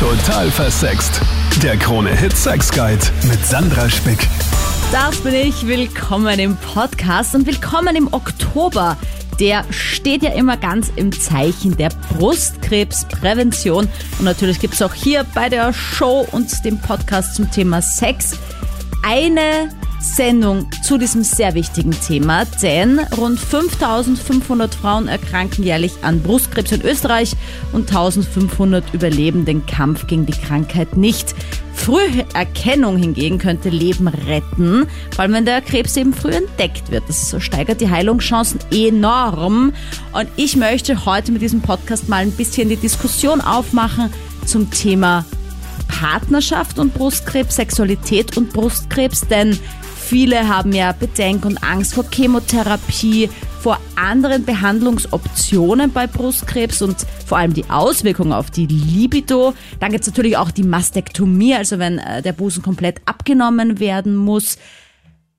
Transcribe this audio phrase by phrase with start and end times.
[0.00, 1.20] Total versext.
[1.62, 4.26] Der Krone Hit Sex Guide mit Sandra Spick.
[4.90, 5.66] Das bin ich.
[5.66, 8.96] Willkommen im Podcast und willkommen im Oktober.
[9.38, 13.90] Der steht ja immer ganz im Zeichen der Brustkrebsprävention.
[14.18, 18.38] Und natürlich gibt es auch hier bei der Show und dem Podcast zum Thema Sex
[19.02, 19.68] eine
[20.00, 26.82] Sendung zu diesem sehr wichtigen Thema, denn rund 5500 Frauen erkranken jährlich an Brustkrebs in
[26.82, 27.36] Österreich
[27.72, 31.34] und 1500 überleben den Kampf gegen die Krankheit nicht.
[31.74, 37.04] Frühe Erkennung hingegen könnte Leben retten, vor allem wenn der Krebs eben früh entdeckt wird.
[37.08, 39.72] Das steigert die Heilungschancen enorm.
[40.12, 44.12] Und ich möchte heute mit diesem Podcast mal ein bisschen die Diskussion aufmachen
[44.46, 45.24] zum Thema
[45.88, 49.58] Partnerschaft und Brustkrebs, Sexualität und Brustkrebs, denn
[50.10, 57.38] Viele haben ja Bedenken und Angst vor Chemotherapie, vor anderen Behandlungsoptionen bei Brustkrebs und vor
[57.38, 59.54] allem die Auswirkungen auf die Libido.
[59.78, 64.16] Dann gibt es natürlich auch die Mastektomie, also wenn äh, der Busen komplett abgenommen werden
[64.16, 64.58] muss.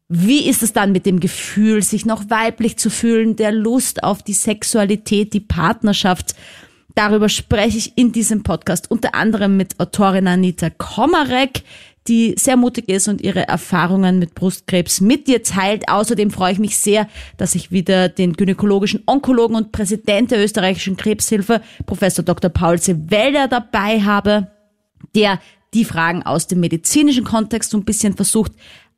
[0.08, 4.24] Wie ist es dann mit dem Gefühl, sich noch weiblich zu fühlen, der Lust auf
[4.24, 6.34] die Sexualität, die Partnerschaft?
[6.96, 11.64] Darüber spreche ich in diesem Podcast unter anderem mit Autorin Anita Komarek
[12.08, 15.88] die sehr mutig ist und ihre Erfahrungen mit Brustkrebs mit dir teilt.
[15.88, 17.08] Außerdem freue ich mich sehr,
[17.38, 22.50] dass ich wieder den gynäkologischen Onkologen und Präsident der österreichischen Krebshilfe, Professor Dr.
[22.50, 24.48] Paul Sewelder, dabei habe,
[25.16, 25.40] der
[25.74, 28.52] die Fragen aus dem medizinischen Kontext so ein bisschen versucht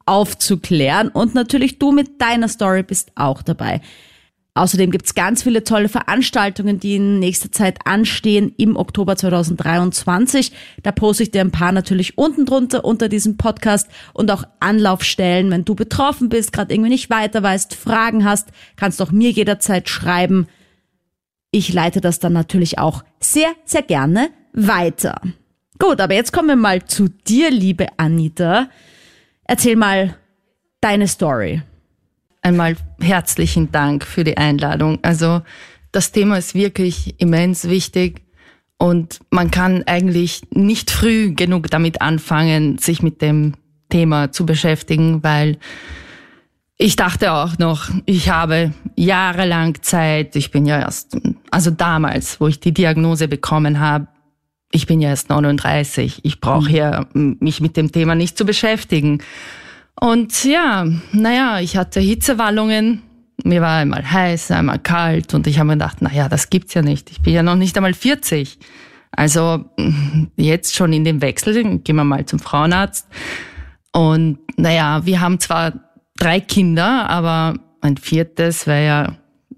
[0.06, 1.10] aufzuklären.
[1.10, 3.82] Und natürlich du mit deiner Story bist auch dabei.
[4.56, 10.52] Außerdem gibt's ganz viele tolle Veranstaltungen, die in nächster Zeit anstehen im Oktober 2023.
[10.84, 15.50] Da poste ich dir ein paar natürlich unten drunter unter diesem Podcast und auch Anlaufstellen,
[15.50, 19.90] wenn du betroffen bist, gerade irgendwie nicht weiter weißt, Fragen hast, kannst auch mir jederzeit
[19.90, 20.48] schreiben.
[21.50, 25.20] Ich leite das dann natürlich auch sehr, sehr gerne weiter.
[25.80, 28.70] Gut, aber jetzt kommen wir mal zu dir, liebe Anita.
[29.46, 30.16] Erzähl mal
[30.80, 31.64] deine Story
[32.44, 35.00] einmal herzlichen Dank für die Einladung.
[35.02, 35.42] Also
[35.92, 38.22] das Thema ist wirklich immens wichtig
[38.78, 43.54] und man kann eigentlich nicht früh genug damit anfangen, sich mit dem
[43.90, 45.58] Thema zu beschäftigen, weil
[46.78, 51.18] ich dachte auch noch, ich habe jahrelang Zeit, ich bin ja erst,
[51.52, 54.08] also damals, wo ich die Diagnose bekommen habe,
[54.72, 56.76] ich bin ja erst 39, ich brauche mhm.
[56.76, 59.22] ja mich mit dem Thema nicht zu beschäftigen.
[60.00, 63.02] Und ja, naja, ich hatte Hitzewallungen.
[63.44, 66.82] Mir war einmal heiß, einmal kalt und ich habe mir gedacht, naja, das gibt's ja
[66.82, 67.12] nicht.
[67.12, 68.58] Ich bin ja noch nicht einmal 40.
[69.12, 69.66] Also
[70.38, 73.08] jetzt schon in dem Wechsel, gehen wir mal zum Frauenarzt.
[73.92, 75.74] Und naja, wir haben zwar
[76.18, 79.16] drei Kinder, aber ein viertes wäre ja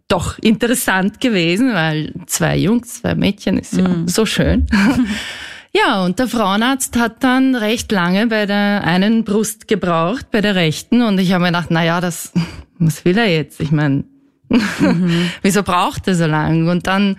[0.08, 4.08] doch interessant gewesen, weil zwei Jungs, zwei Mädchen ist ja mm.
[4.08, 4.68] so schön.
[5.76, 10.56] Ja, und der Frauenarzt hat dann recht lange bei der einen Brust gebraucht, bei der
[10.56, 11.02] rechten.
[11.02, 12.32] Und ich habe mir gedacht, na ja, das,
[12.80, 13.60] was will er jetzt?
[13.60, 14.06] Ich meine,
[14.48, 15.30] mhm.
[15.42, 16.72] wieso braucht er so lange?
[16.72, 17.18] Und dann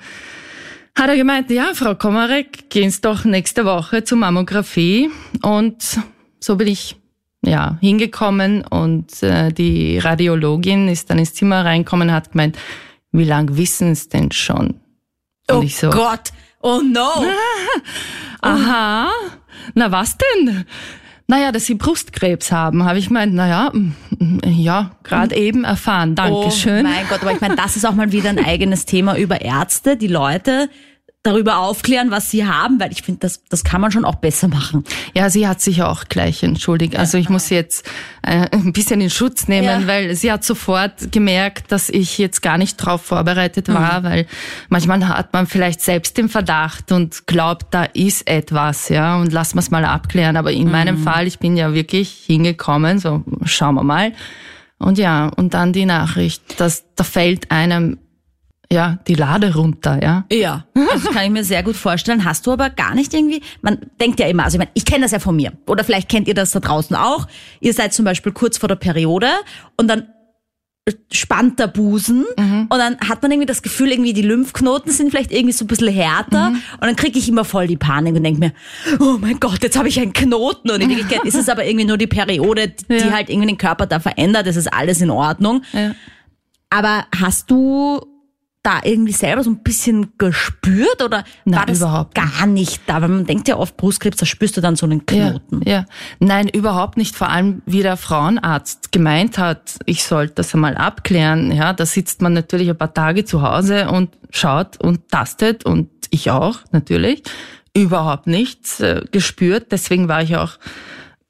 [0.95, 5.11] hat er gemeint, ja, Frau Komarek, gehen Sie doch nächste Woche zur Mammographie.
[5.43, 6.01] Und
[6.41, 6.97] so bin ich
[7.45, 12.57] ja hingekommen und äh, die Radiologin ist dann ins Zimmer reinkommen und hat gemeint,
[13.13, 14.81] wie lang wissen Sie denn schon?
[15.49, 16.33] Und oh so, Gott,
[16.67, 17.25] oh no.
[18.41, 19.11] aha,
[19.75, 20.65] na was denn?
[21.29, 25.43] Naja, dass sie Brustkrebs haben, habe ich gemeint, naja, mm, ja, gerade mhm.
[25.43, 26.15] eben erfahren.
[26.15, 26.87] Dankeschön.
[26.87, 29.41] Oh mein Gott, aber ich meine, das ist auch mal wieder ein eigenes Thema über
[29.41, 30.69] Ärzte, die Leute
[31.27, 34.49] darüber aufklären, was sie haben, weil ich finde, das, das kann man schon auch besser
[34.49, 34.85] machen.
[35.15, 36.97] Ja, sie hat sich auch gleich entschuldigt.
[36.97, 37.89] Also ich muss jetzt
[38.23, 39.87] äh, ein bisschen in Schutz nehmen, ja.
[39.87, 44.05] weil sie hat sofort gemerkt, dass ich jetzt gar nicht drauf vorbereitet war, mhm.
[44.05, 44.27] weil
[44.69, 49.55] manchmal hat man vielleicht selbst den Verdacht und glaubt, da ist etwas, ja, und lass
[49.55, 50.37] es mal abklären.
[50.37, 50.73] Aber in mhm.
[50.73, 54.13] meinem Fall, ich bin ja wirklich hingekommen, so schauen wir mal.
[54.79, 57.99] Und ja, und dann die Nachricht, dass da fällt einem
[58.73, 60.25] ja, die Lade runter, ja.
[60.33, 62.25] Ja, also kann ich mir sehr gut vorstellen.
[62.25, 65.03] Hast du aber gar nicht irgendwie, man denkt ja immer, also ich, meine, ich kenne
[65.03, 65.53] das ja von mir.
[65.67, 67.27] Oder vielleicht kennt ihr das da draußen auch.
[67.61, 69.29] Ihr seid zum Beispiel kurz vor der Periode
[69.77, 70.09] und dann
[71.13, 72.67] spannt der Busen mhm.
[72.69, 75.69] und dann hat man irgendwie das Gefühl, irgendwie die Lymphknoten sind vielleicht irgendwie so ein
[75.69, 76.63] bisschen härter mhm.
[76.75, 78.53] und dann kriege ich immer voll die Panik und denke mir,
[79.01, 81.87] oh mein Gott, jetzt habe ich einen Knoten und in Wirklichkeit ist es aber irgendwie
[81.87, 83.11] nur die Periode, die ja.
[83.11, 85.63] halt irgendwie den Körper da verändert, das ist alles in Ordnung.
[85.73, 85.93] Ja.
[86.71, 88.16] Aber hast du
[88.67, 93.01] da irgendwie selber so ein bisschen gespürt oder Nein, war das überhaupt gar nicht da?
[93.01, 95.63] Weil man denkt ja oft, Brustkrebs, da spürst du dann so einen Knoten.
[95.65, 95.87] Ja, ja.
[96.19, 97.15] Nein, überhaupt nicht.
[97.15, 101.53] Vor allem, wie der Frauenarzt gemeint hat, ich sollte das einmal abklären.
[101.53, 105.89] Ja, da sitzt man natürlich ein paar Tage zu Hause und schaut und tastet und
[106.11, 107.23] ich auch natürlich
[107.73, 109.71] überhaupt nichts äh, gespürt.
[109.71, 110.59] Deswegen war ich auch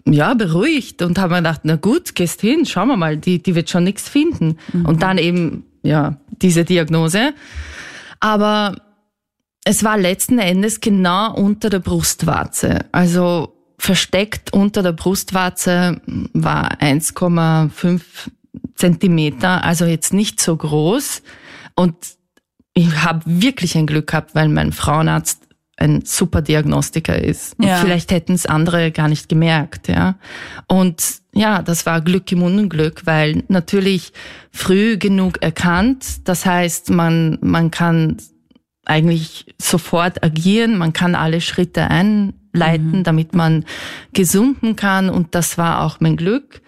[0.08, 3.54] ja, beruhigt und habe mir gedacht, na gut, gehst hin, schauen wir mal, die, die
[3.54, 4.56] wird schon nichts finden.
[4.72, 4.86] Mhm.
[4.86, 7.32] Und dann eben, ja, diese Diagnose.
[8.20, 8.76] Aber
[9.64, 12.86] es war letzten Endes genau unter der Brustwarze.
[12.92, 16.00] Also versteckt unter der Brustwarze
[16.32, 18.00] war 1,5
[18.74, 21.22] Zentimeter, also jetzt nicht so groß.
[21.74, 21.96] Und
[22.74, 25.45] ich habe wirklich ein Glück gehabt, weil mein Frauenarzt
[25.76, 27.56] ein super Diagnostiker ist.
[27.60, 27.76] Ja.
[27.76, 30.16] Vielleicht hätten es andere gar nicht gemerkt, ja.
[30.68, 34.12] Und ja, das war Glück im Unglück, weil natürlich
[34.50, 36.26] früh genug erkannt.
[36.26, 38.16] Das heißt, man, man kann
[38.86, 43.04] eigentlich sofort agieren, man kann alle Schritte einleiten, mhm.
[43.04, 43.66] damit man
[44.14, 45.10] gesunden kann.
[45.10, 46.62] Und das war auch mein Glück.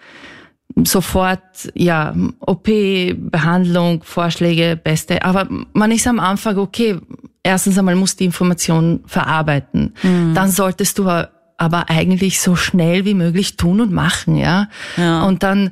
[0.85, 2.69] Sofort, ja, OP,
[3.15, 5.23] Behandlung, Vorschläge, Beste.
[5.23, 6.97] Aber man ist am Anfang, okay,
[7.43, 9.93] erstens einmal musst du die Information verarbeiten.
[10.03, 10.33] Mhm.
[10.33, 14.69] Dann solltest du aber eigentlich so schnell wie möglich tun und machen, ja.
[14.97, 15.23] ja.
[15.23, 15.71] Und dann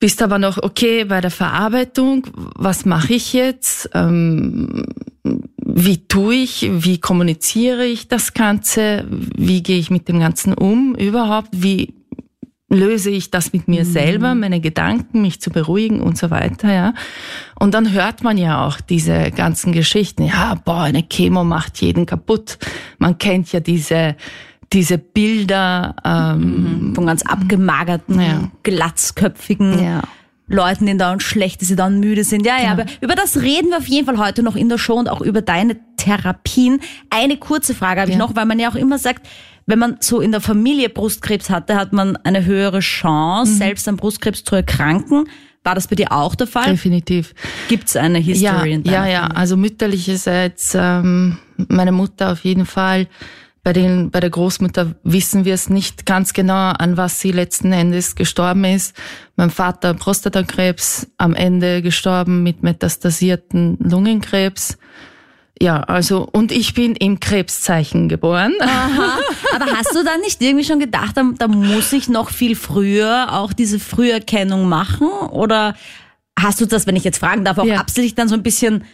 [0.00, 3.90] bist aber noch, okay, bei der Verarbeitung, was mache ich jetzt?
[3.94, 4.84] Ähm,
[5.24, 6.68] wie tue ich?
[6.70, 9.04] Wie kommuniziere ich das Ganze?
[9.08, 11.48] Wie gehe ich mit dem Ganzen um überhaupt?
[11.52, 11.94] Wie
[12.68, 13.90] löse ich das mit mir mhm.
[13.90, 16.94] selber, meine Gedanken, mich zu beruhigen und so weiter, ja.
[17.58, 20.24] Und dann hört man ja auch diese ganzen Geschichten.
[20.24, 22.58] Ja, boah, eine Chemo macht jeden kaputt.
[22.98, 24.16] Man kennt ja diese
[24.72, 26.94] diese Bilder ähm, mhm.
[26.94, 28.50] von ganz abgemagerten, ja.
[28.62, 30.02] glatzköpfigen ja.
[30.48, 32.46] Leuten, denen dauernd schlecht ist, die dann müde sind.
[32.46, 32.82] Ja, ja, genau.
[32.82, 35.20] aber über das reden wir auf jeden Fall heute noch in der Show und auch
[35.20, 36.80] über deine Therapien.
[37.10, 38.16] Eine kurze Frage habe ja.
[38.16, 39.26] ich noch, weil man ja auch immer sagt,
[39.66, 43.56] wenn man so in der Familie Brustkrebs hatte, hat man eine höhere Chance, mhm.
[43.56, 45.28] selbst an Brustkrebs zu erkranken.
[45.62, 46.70] War das bei dir auch der Fall?
[46.70, 47.34] Definitiv.
[47.68, 52.64] Gibt es eine History ja, in Ja, ja, also mütterlicherseits, ähm, meine Mutter auf jeden
[52.64, 53.08] Fall.
[53.62, 57.72] Bei, den, bei der Großmutter wissen wir es nicht ganz genau, an was sie letzten
[57.72, 58.96] Endes gestorben ist.
[59.36, 64.78] Mein Vater Prostatakrebs, am Ende gestorben mit metastasierten Lungenkrebs.
[65.60, 68.54] Ja, also und ich bin im Krebszeichen geboren.
[68.60, 69.18] Aha.
[69.54, 73.32] Aber hast du dann nicht irgendwie schon gedacht, da, da muss ich noch viel früher
[73.32, 75.08] auch diese Früherkennung machen?
[75.08, 75.74] Oder
[76.38, 77.78] hast du das, wenn ich jetzt fragen darf, auch ja.
[77.78, 78.84] absichtlich dann so ein bisschen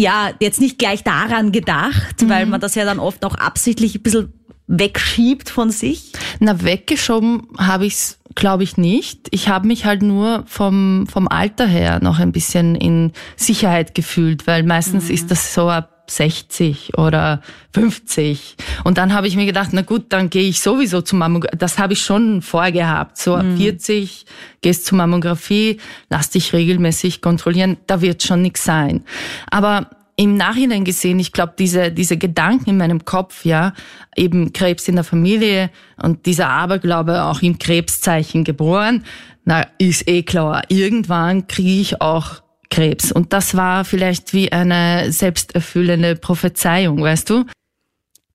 [0.00, 2.28] ja, jetzt nicht gleich daran gedacht, mhm.
[2.28, 4.32] weil man das ja dann oft auch absichtlich ein bisschen
[4.66, 6.12] wegschiebt von sich?
[6.38, 9.26] Na, weggeschoben habe ich's glaube ich nicht.
[9.32, 14.46] Ich habe mich halt nur vom, vom Alter her noch ein bisschen in Sicherheit gefühlt,
[14.46, 15.14] weil meistens mhm.
[15.14, 17.40] ist das so ab 60 oder
[17.74, 18.56] 50.
[18.84, 21.56] Und dann habe ich mir gedacht, na gut, dann gehe ich sowieso zur Mammographie.
[21.56, 23.16] Das habe ich schon vorgehabt.
[23.16, 23.56] So ab mhm.
[23.56, 24.26] 40
[24.60, 29.04] gehst zur Mammographie, lass dich regelmäßig kontrollieren, da wird schon nichts sein.
[29.50, 33.72] Aber im Nachhinein gesehen, ich glaube, diese, diese Gedanken in meinem Kopf, ja,
[34.16, 39.04] eben Krebs in der Familie und dieser Aberglaube auch im Krebszeichen geboren,
[39.44, 43.12] na, ist eh klar, irgendwann kriege ich auch Krebs.
[43.12, 47.44] Und das war vielleicht wie eine selbsterfüllende Prophezeiung, weißt du?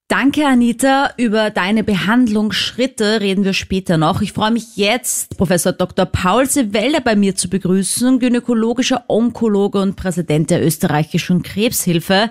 [0.07, 1.09] Danke, Anita.
[1.17, 4.21] Über deine Behandlungsschritte reden wir später noch.
[4.21, 6.05] Ich freue mich jetzt, Professor Dr.
[6.05, 12.29] Paul Sewelle bei mir zu begrüßen, gynäkologischer Onkologe und Präsident der österreichischen Krebshilfe.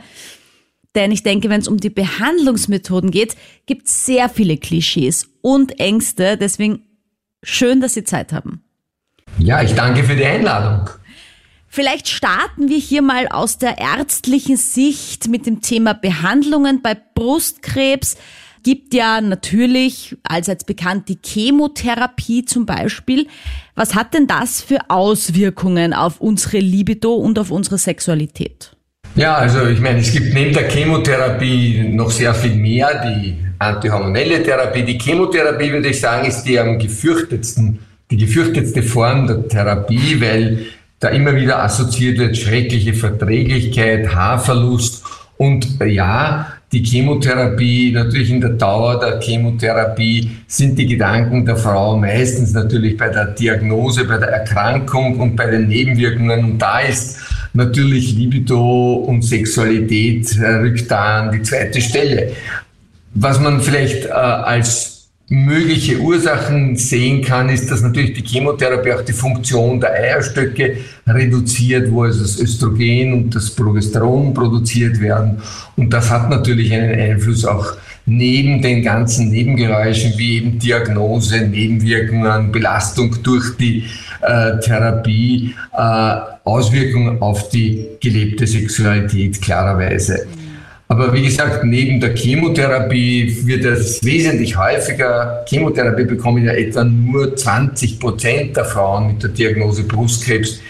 [0.95, 3.35] Denn ich denke, wenn es um die Behandlungsmethoden geht,
[3.67, 6.37] gibt es sehr viele Klischees und Ängste.
[6.37, 6.83] Deswegen
[7.43, 8.63] schön, dass Sie Zeit haben.
[9.39, 10.91] Ja, ich danke für die Einladung.
[11.75, 18.17] Vielleicht starten wir hier mal aus der ärztlichen Sicht mit dem Thema Behandlungen bei Brustkrebs.
[18.63, 23.27] Gibt ja natürlich allseits bekannt die Chemotherapie zum Beispiel.
[23.75, 28.77] Was hat denn das für Auswirkungen auf unsere Libido und auf unsere Sexualität?
[29.17, 33.03] Ja, also ich meine, es gibt neben der Chemotherapie noch sehr viel mehr.
[33.05, 37.81] Die antihormonelle Therapie, die Chemotherapie, würde ich sagen, ist die am gefürchtetsten,
[38.13, 40.67] die gefürchtetste Form der Therapie, weil
[41.05, 45.05] da immer wieder assoziiert wird, schreckliche Verträglichkeit, Haarverlust
[45.37, 51.57] und äh, ja, die Chemotherapie, natürlich in der Dauer der Chemotherapie sind die Gedanken der
[51.57, 56.45] Frau meistens natürlich bei der Diagnose, bei der Erkrankung und bei den Nebenwirkungen.
[56.45, 57.19] Und da ist
[57.53, 62.33] natürlich Libido und Sexualität äh, rückt da an die zweite Stelle.
[63.15, 64.94] Was man vielleicht äh, als
[65.29, 71.91] mögliche Ursachen sehen kann, ist, dass natürlich die Chemotherapie auch die Funktion der Eierstöcke reduziert,
[71.91, 75.41] wo also das Östrogen und das Progesteron produziert werden.
[75.77, 77.75] Und das hat natürlich einen Einfluss auch
[78.07, 83.85] neben den ganzen Nebengeräuschen wie eben Diagnose, Nebenwirkungen, Belastung durch die
[84.21, 90.27] äh, Therapie, äh, Auswirkungen auf die gelebte Sexualität klarerweise.
[90.89, 95.45] Aber wie gesagt, neben der Chemotherapie wird es wesentlich häufiger.
[95.49, 100.61] Chemotherapie bekommen ja etwa nur 20 Prozent der Frauen mit der Diagnose Brustkrebs.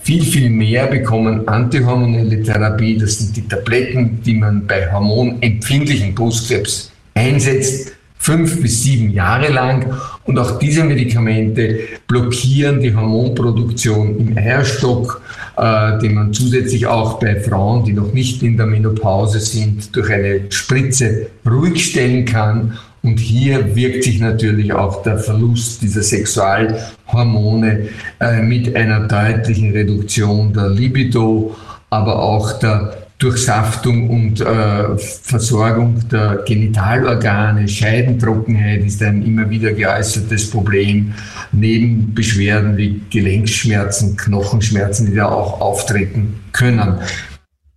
[0.00, 2.98] Viel, viel mehr bekommen antihormonelle Therapie.
[2.98, 9.94] Das sind die Tabletten, die man bei hormonempfindlichen Brustkrebs einsetzt, fünf bis sieben Jahre lang.
[10.24, 15.20] Und auch diese Medikamente blockieren die Hormonproduktion im Eierstock,
[15.56, 20.10] äh, die man zusätzlich auch bei Frauen, die noch nicht in der Menopause sind, durch
[20.10, 22.78] eine Spritze ruhig stellen kann.
[23.02, 27.88] Und hier wirkt sich natürlich auch der Verlust dieser Sexualhormone
[28.20, 31.56] äh, mit einer deutlichen Reduktion der Libido,
[31.90, 40.50] aber auch der Durchsaftung und äh, Versorgung der Genitalorgane, Scheidentrockenheit ist ein immer wieder geäußertes
[40.50, 41.14] Problem,
[41.52, 46.98] neben Beschwerden wie Gelenkschmerzen, Knochenschmerzen, die da auch auftreten können.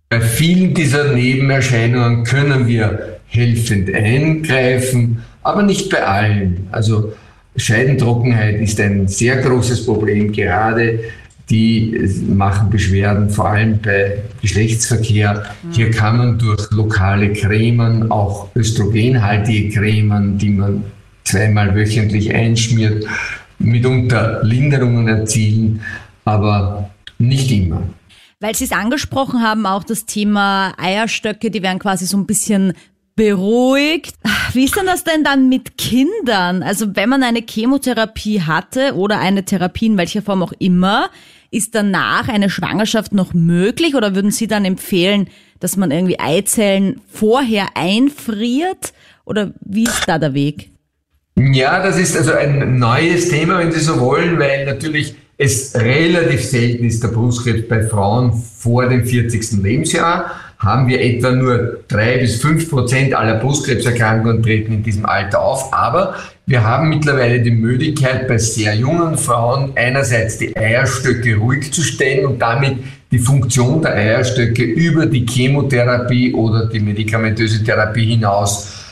[0.08, 6.66] Bei vielen dieser Nebenerscheinungen können wir helfend eingreifen, aber nicht bei allen.
[6.72, 7.12] Also
[7.56, 11.00] Scheidentrockenheit ist ein sehr großes Problem, gerade
[11.50, 11.96] die
[12.28, 15.44] machen Beschwerden, vor allem bei Geschlechtsverkehr.
[15.70, 20.84] Hier kann man durch lokale Cremen, auch östrogenhaltige Cremen, die man
[21.24, 23.06] zweimal wöchentlich einschmiert,
[23.58, 25.80] mitunter Linderungen erzielen,
[26.24, 27.82] aber nicht immer.
[28.40, 32.74] Weil Sie es angesprochen haben, auch das Thema Eierstöcke, die werden quasi so ein bisschen
[33.14, 34.14] beruhigt.
[34.52, 36.62] Wie ist denn das denn dann mit Kindern?
[36.62, 41.08] Also wenn man eine Chemotherapie hatte oder eine Therapie in welcher Form auch immer,
[41.50, 45.28] ist danach eine Schwangerschaft noch möglich oder würden Sie dann empfehlen,
[45.60, 48.92] dass man irgendwie Eizellen vorher einfriert
[49.24, 50.70] oder wie ist da der Weg?
[51.38, 56.42] Ja, das ist also ein neues Thema, wenn Sie so wollen, weil natürlich es relativ
[56.42, 59.62] selten ist der Brustkrebs bei Frauen vor dem 40.
[59.62, 65.42] Lebensjahr haben wir etwa nur drei bis fünf Prozent aller Brustkrebserkrankungen treten in diesem Alter
[65.42, 65.74] auf.
[65.74, 66.14] Aber
[66.48, 72.24] wir haben mittlerweile die Möglichkeit, bei sehr jungen Frauen einerseits die Eierstöcke ruhig zu stellen
[72.24, 72.78] und damit
[73.10, 78.84] die Funktion der Eierstöcke über die Chemotherapie oder die medikamentöse Therapie hinaus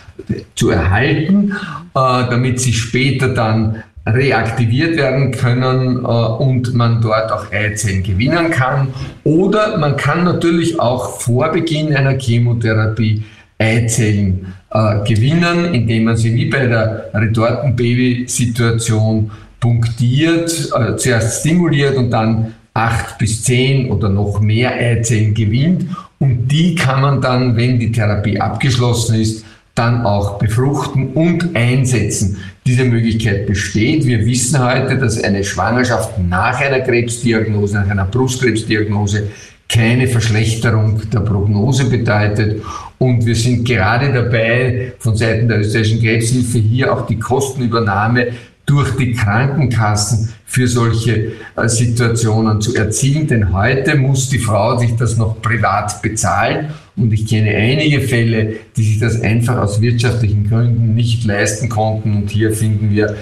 [0.57, 7.53] zu erhalten, äh, damit sie später dann reaktiviert werden können äh, und man dort auch
[7.53, 8.89] Eizellen gewinnen kann.
[9.23, 13.25] Oder man kann natürlich auch vor Beginn einer Chemotherapie
[13.59, 22.11] Eizellen äh, gewinnen, indem man sie wie bei der Retortenbaby-Situation punktiert, äh, zuerst stimuliert und
[22.11, 25.87] dann acht bis zehn oder noch mehr Eizellen gewinnt.
[26.19, 32.39] Und die kann man dann, wenn die Therapie abgeschlossen ist, dann auch befruchten und einsetzen.
[32.67, 34.05] Diese Möglichkeit besteht.
[34.07, 39.29] Wir wissen heute, dass eine Schwangerschaft nach einer Krebsdiagnose, nach einer Brustkrebsdiagnose
[39.69, 42.63] keine Verschlechterung der Prognose bedeutet.
[42.99, 48.29] Und wir sind gerade dabei, von Seiten der österreichischen Krebshilfe hier auch die Kostenübernahme
[48.67, 53.27] durch die Krankenkassen für solche äh, Situationen zu erzielen.
[53.27, 56.69] Denn heute muss die Frau sich das noch privat bezahlen.
[56.97, 62.15] Und ich kenne einige Fälle, die sich das einfach aus wirtschaftlichen Gründen nicht leisten konnten.
[62.17, 63.17] Und hier finden wir,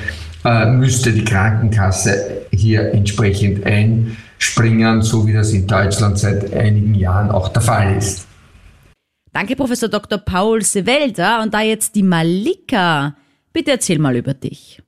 [0.45, 3.67] äh, müsste die Krankenkasse hier entsprechend
[4.43, 8.29] einspringen, so wie das in Deutschland seit einigen Jahren auch der Fall ist.
[9.33, 10.19] Danke, Professor Dr.
[10.19, 11.41] Paul Sewelder.
[11.43, 13.15] Und da jetzt die Malika.
[13.53, 14.83] Bitte erzähl mal über dich.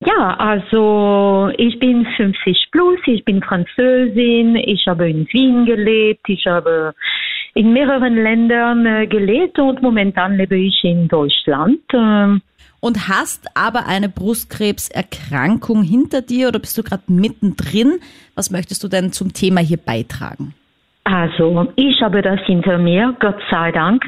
[0.00, 6.46] Ja, also ich bin 50 plus, ich bin Französin, ich habe in Wien gelebt, ich
[6.46, 6.92] habe
[7.54, 11.80] in mehreren Ländern äh, gelebt und momentan lebe ich in Deutschland.
[12.80, 17.98] Und hast aber eine Brustkrebserkrankung hinter dir oder bist du gerade mittendrin?
[18.34, 20.54] Was möchtest du denn zum Thema hier beitragen?
[21.04, 24.04] Also, ich habe das hinter mir, Gott sei Dank.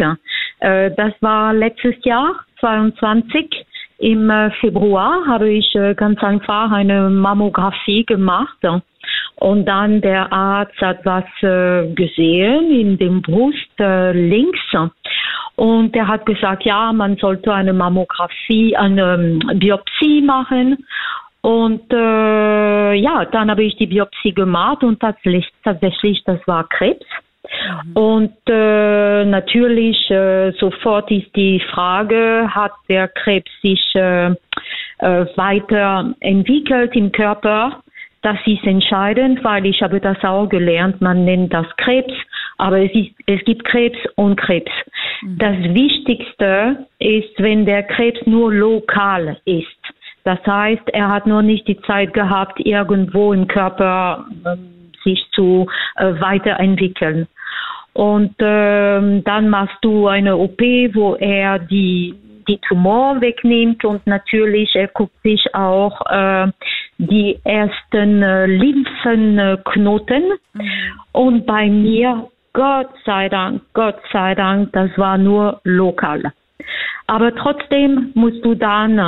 [0.59, 3.65] Äh, das war letztes Jahr, 22.
[3.99, 8.59] Im äh, Februar habe ich äh, ganz einfach eine Mammographie gemacht.
[9.37, 14.59] Und dann der Arzt hat was gesehen in dem Brust links.
[15.59, 20.87] Und er hat gesagt, ja, man sollte eine Mammographie, eine ähm, Biopsie machen.
[21.41, 27.05] Und äh, ja, dann habe ich die Biopsie gemacht und tatsächlich, tatsächlich das war Krebs.
[27.43, 27.93] Mhm.
[27.97, 36.95] Und äh, natürlich äh, sofort ist die Frage, hat der Krebs sich äh, äh, weiterentwickelt
[36.95, 37.83] im Körper?
[38.23, 42.15] Das ist entscheidend, weil ich habe das auch gelernt, man nennt das Krebs,
[42.59, 44.71] aber es, ist, es gibt Krebs und Krebs.
[45.23, 45.39] Mhm.
[45.39, 49.67] Das Wichtigste ist, wenn der Krebs nur lokal ist.
[50.25, 54.57] Das heißt, er hat nur nicht die Zeit gehabt, irgendwo im Körper äh,
[55.03, 57.29] sich zu äh, weiterentwickeln.
[57.95, 62.15] Und ähm, dann machst du eine OP, wo er die
[62.49, 66.51] die Tumor wegnimmt und natürlich er guckt sich auch äh,
[66.97, 70.25] die ersten äh, Lymphenknoten.
[70.55, 70.71] Mhm.
[71.13, 76.33] Und bei mir, Gott sei Dank, Gott sei Dank, das war nur lokal.
[77.07, 78.99] Aber trotzdem musst du dann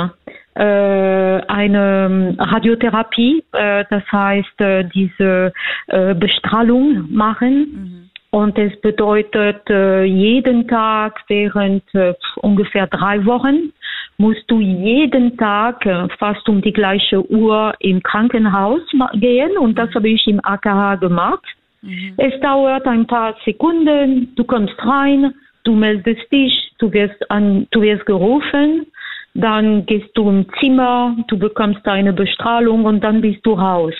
[0.55, 5.51] äh, eine Radiotherapie, äh, das heißt äh, diese
[5.87, 7.53] äh, Bestrahlung machen.
[7.59, 8.09] Mhm.
[8.29, 13.73] Und es bedeutet, äh, jeden Tag während äh, ungefähr drei Wochen
[14.15, 15.83] musst du jeden Tag
[16.19, 18.81] fast um die gleiche Uhr im Krankenhaus
[19.15, 19.57] gehen.
[19.57, 21.43] Und das habe ich im AKH gemacht.
[21.81, 22.13] Mhm.
[22.17, 25.33] Es dauert ein paar Sekunden, du kommst rein,
[25.63, 28.87] du meldest dich, du wirst, an, du wirst gerufen,
[29.33, 33.93] dann gehst du im Zimmer, du bekommst eine Bestrahlung und dann bist du raus.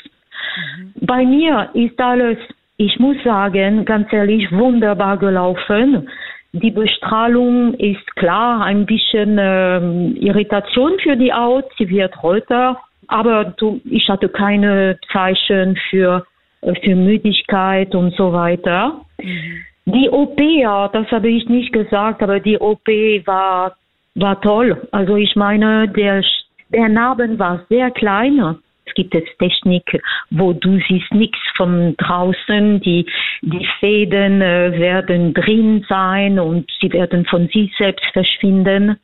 [0.77, 1.05] Mhm.
[1.05, 2.37] Bei mir ist alles
[2.81, 6.09] ich muss sagen, ganz ehrlich, wunderbar gelaufen.
[6.51, 13.53] Die Bestrahlung ist klar ein bisschen ähm, Irritation für die Haut, sie wird röter, aber
[13.57, 16.25] du, ich hatte keine Zeichen für,
[16.61, 19.01] für Müdigkeit und so weiter.
[19.21, 19.63] Mhm.
[19.85, 22.87] Die OP, ja, das habe ich nicht gesagt, aber die OP
[23.25, 23.75] war,
[24.15, 24.87] war toll.
[24.91, 26.23] Also ich meine, der,
[26.69, 28.57] der Narben war sehr klein
[28.91, 30.01] es gibt jetzt Technik,
[30.31, 32.81] wo du siehst nichts von draußen.
[32.81, 33.05] Die,
[33.41, 38.99] die Fäden äh, werden drin sein und sie werden von sich selbst verschwinden.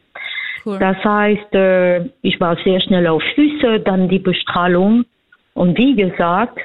[0.66, 0.78] Cool.
[0.80, 5.06] Das heißt, äh, ich war sehr schnell auf Füße, dann die Bestrahlung.
[5.54, 6.60] Und wie gesagt,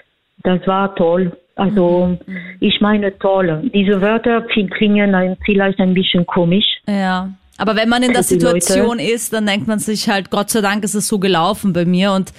[0.45, 1.33] das war toll.
[1.55, 2.37] Also mhm.
[2.61, 3.71] ich meine toll.
[3.75, 6.65] Diese Wörter klingen vielleicht ein bisschen komisch.
[6.89, 7.31] Ja.
[7.59, 9.11] Aber wenn man in der Situation Leute.
[9.11, 12.13] ist, dann denkt man sich halt, Gott sei Dank ist es so gelaufen bei mir
[12.13, 12.33] und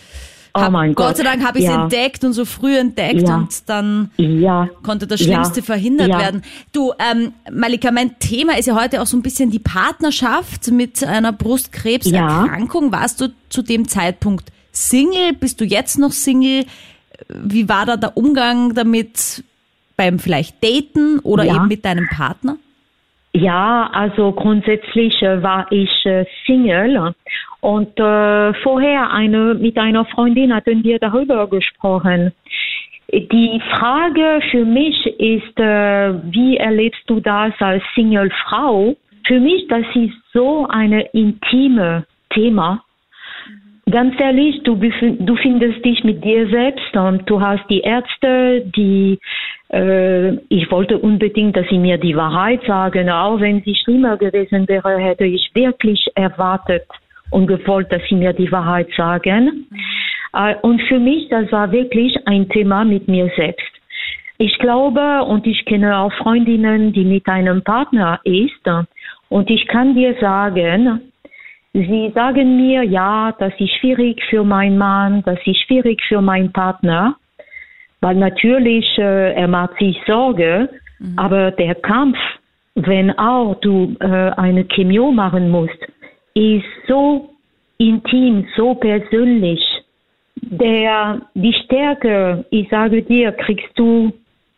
[0.56, 1.08] Oh mein Gott.
[1.08, 1.84] Gott sei Dank habe ich es ja.
[1.84, 3.38] entdeckt und so früh entdeckt ja.
[3.38, 4.70] und dann ja.
[4.84, 6.44] konnte das Schlimmste verhindert werden.
[6.72, 11.04] Du, ähm, Malika, mein Thema ist ja heute auch so ein bisschen die Partnerschaft mit
[11.04, 12.92] einer Brustkrebserkrankung.
[12.92, 15.34] Warst du zu dem Zeitpunkt Single?
[15.34, 16.66] Bist du jetzt noch Single?
[17.30, 19.44] Wie war da der Umgang damit
[19.98, 22.58] beim vielleicht Daten oder eben mit deinem Partner?
[23.34, 27.16] Ja, also grundsätzlich äh, war ich äh, Single
[27.62, 32.32] und äh, vorher eine, mit einer Freundin hatten wir darüber gesprochen.
[33.12, 38.96] Die Frage für mich ist, äh, wie erlebst du das als Single-Frau?
[39.26, 42.84] Für mich, das ist so eine intime Thema.
[43.90, 49.20] Ganz ehrlich, du, du findest dich mit dir selbst und du hast die Ärzte, die
[49.74, 53.10] äh, ich wollte unbedingt, dass sie mir die Wahrheit sagen.
[53.10, 56.86] Auch wenn sie schlimmer gewesen wäre, hätte ich wirklich erwartet
[57.32, 59.68] und gewollt, dass sie mir die Wahrheit sagen.
[60.34, 63.74] Äh, und für mich, das war wirklich ein Thema mit mir selbst.
[64.38, 68.68] Ich glaube und ich kenne auch Freundinnen, die mit einem Partner ist.
[69.30, 71.02] Und ich kann dir sagen,
[71.74, 76.52] sie sagen mir, ja, das ist schwierig für meinen Mann, das ist schwierig für meinen
[76.52, 77.16] Partner.
[78.00, 81.18] Weil natürlich, äh, er macht sich Sorge, mhm.
[81.18, 82.18] aber der Kampf,
[82.76, 85.78] wenn auch du äh, eine Chemio machen musst,
[86.34, 87.30] ist so
[87.78, 89.62] intim, so persönlich.
[90.36, 94.12] Der, die Stärke, ich sage dir, kriegst du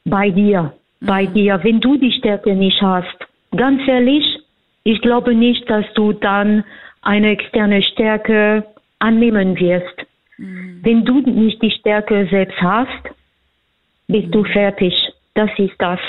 [0.06, 1.06] bei dir, mhm.
[1.06, 3.18] bei dir, wenn du die Stärke nicht hast.
[3.56, 4.24] Ganz ehrlich,
[4.84, 6.64] ich glaube nicht, dass du dann
[7.06, 8.66] eine externe Stärke
[9.00, 10.06] annehmen wirst.
[10.38, 10.80] Mhm.
[10.84, 13.16] Wenn du nicht die Stärke selbst hast,
[14.08, 14.94] bist du fertig.
[15.36, 16.00] Das ist das.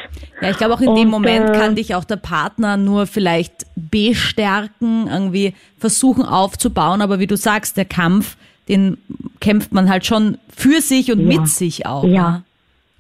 [0.41, 3.07] Ja, ich glaube auch in und, dem Moment äh, kann dich auch der Partner nur
[3.07, 7.03] vielleicht bestärken, irgendwie versuchen aufzubauen.
[7.03, 8.37] Aber wie du sagst, der Kampf,
[8.69, 8.99] den
[9.41, 12.05] kämpft man halt schon für sich und ja, mit sich auch.
[12.05, 12.43] Ja.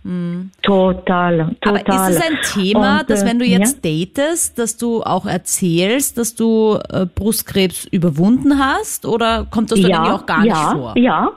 [0.07, 0.53] Mhm.
[0.62, 1.81] Total, total.
[1.81, 4.05] Aber ist es ein Thema, und, dass wenn du äh, jetzt ja?
[4.07, 9.05] datest, dass du auch erzählst, dass du äh, Brustkrebs überwunden hast?
[9.05, 10.95] Oder kommt das ja, irgendwie auch gar ja, nicht vor?
[10.97, 11.33] Ja,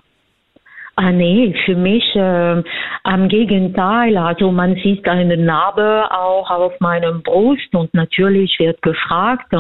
[1.02, 2.62] Ah nee, für mich äh,
[3.04, 4.18] am Gegenteil.
[4.18, 9.54] Also man sieht eine Narbe auch auf meinem Brust und natürlich wird gefragt.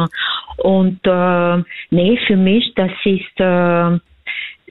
[0.58, 4.00] Und äh, nee, für mich das ist äh,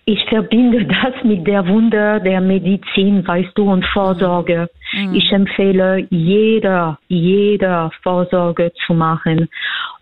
[0.08, 4.70] ich verbinde das mit der Wunder der Medizin, weißt du, und Vorsorge.
[4.92, 5.14] Mhm.
[5.14, 9.48] Ich empfehle jeder, jeder Vorsorge zu machen.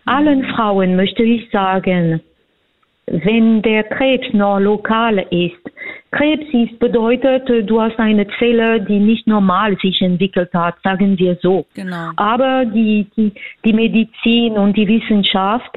[0.05, 2.21] Allen Frauen möchte ich sagen,
[3.07, 5.61] wenn der Krebs nur lokal ist,
[6.11, 11.37] Krebs ist bedeutet, du hast eine Zelle, die nicht normal sich entwickelt hat, sagen wir
[11.41, 11.65] so.
[11.73, 12.11] Genau.
[12.15, 13.33] Aber die, die,
[13.65, 15.75] die Medizin und die Wissenschaft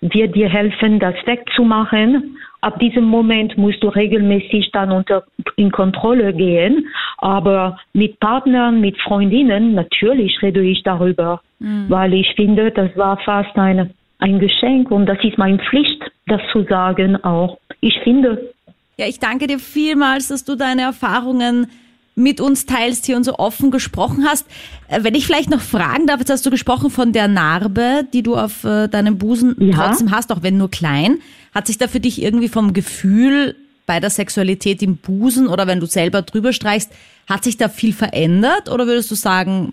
[0.00, 2.36] wird dir helfen, das wegzumachen.
[2.64, 5.24] Ab diesem Moment musst du regelmäßig dann unter,
[5.56, 11.90] in Kontrolle gehen, Aber mit Partnern, mit Freundinnen, natürlich rede ich darüber, mhm.
[11.90, 16.40] weil ich finde, das war fast ein, ein Geschenk und das ist meine Pflicht, das
[16.52, 17.58] zu sagen auch.
[17.82, 18.50] Ich finde.
[18.96, 21.66] Ja, ich danke dir vielmals, dass du deine Erfahrungen
[22.14, 24.46] mit uns teilst hier und so offen gesprochen hast.
[24.88, 28.22] Äh, wenn ich vielleicht noch fragen darf, jetzt hast du gesprochen von der Narbe, die
[28.22, 29.76] du auf äh, deinem Busen ja.
[29.76, 31.18] trotzdem hast, auch wenn nur klein.
[31.54, 33.54] Hat sich da für dich irgendwie vom Gefühl
[33.86, 36.92] bei der Sexualität im Busen oder wenn du selber drüber streichst,
[37.28, 39.72] hat sich da viel verändert oder würdest du sagen,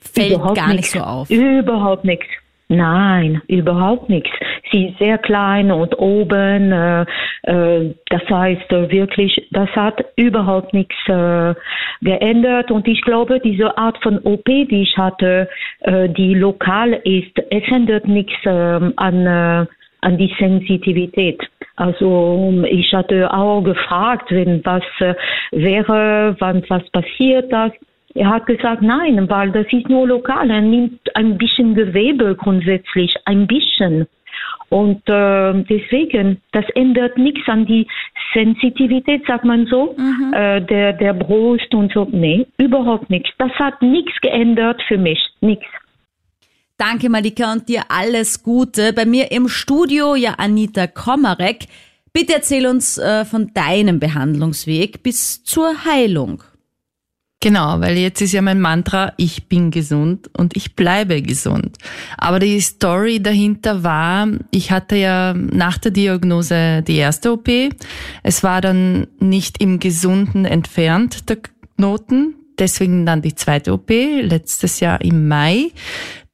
[0.00, 1.30] fällt Überhaupt gar nicht so auf?
[1.30, 2.26] Überhaupt nichts.
[2.68, 4.30] Nein, überhaupt nichts.
[4.70, 7.06] Sie ist sehr klein und oben, äh,
[7.44, 11.54] äh, das heißt äh, wirklich, das hat überhaupt nichts äh,
[12.02, 15.48] geändert und ich glaube, diese Art von OP, die ich hatte,
[15.80, 19.66] äh, die lokal ist, es ändert nichts äh, an, äh,
[20.00, 21.40] an die Sensitivität.
[21.76, 25.14] Also ich hatte auch gefragt, wenn was äh,
[25.52, 27.72] wäre, wann was passiert, das
[28.14, 30.50] er hat gesagt, nein, weil das ist nur lokal.
[30.50, 34.08] Er nimmt ein bisschen Gewebe grundsätzlich, ein bisschen.
[34.70, 37.86] Und äh, deswegen, das ändert nichts an die
[38.34, 40.34] Sensitivität, sagt man so, mhm.
[40.34, 42.06] äh, der, der Brust und so.
[42.10, 43.30] Nee, überhaupt nichts.
[43.38, 45.20] Das hat nichts geändert für mich.
[45.40, 45.66] Nichts.
[46.78, 48.92] Danke, Malika, und dir alles Gute.
[48.92, 51.66] Bei mir im Studio ja Anita Komarek.
[52.12, 56.44] Bitte erzähl uns äh, von deinem Behandlungsweg bis zur Heilung.
[57.40, 61.76] Genau, weil jetzt ist ja mein Mantra, ich bin gesund und ich bleibe gesund.
[62.16, 67.48] Aber die Story dahinter war, ich hatte ja nach der Diagnose die erste OP.
[68.22, 71.38] Es war dann nicht im Gesunden entfernt, der
[71.76, 72.36] Knoten.
[72.56, 75.70] Deswegen dann die zweite OP, letztes Jahr im Mai.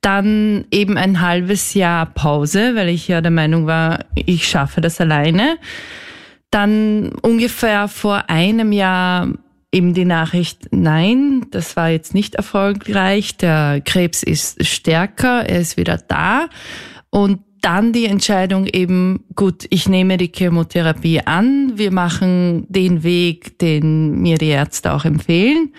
[0.04, 5.00] Dann eben ein halbes Jahr Pause, weil ich ja der Meinung war, ich schaffe das
[5.00, 5.56] alleine.
[6.50, 9.28] Dann ungefähr vor einem Jahr
[9.72, 15.78] eben die Nachricht, nein, das war jetzt nicht erfolgreich, der Krebs ist stärker, er ist
[15.78, 16.50] wieder da.
[17.08, 23.58] Und dann die Entscheidung eben, gut, ich nehme die Chemotherapie an, wir machen den Weg,
[23.58, 25.72] den mir die Ärzte auch empfehlen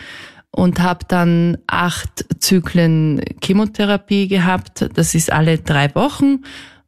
[0.55, 4.89] und habe dann acht Zyklen Chemotherapie gehabt.
[4.93, 6.45] Das ist alle drei Wochen.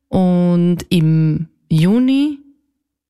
[0.08, 2.40] Und im Juni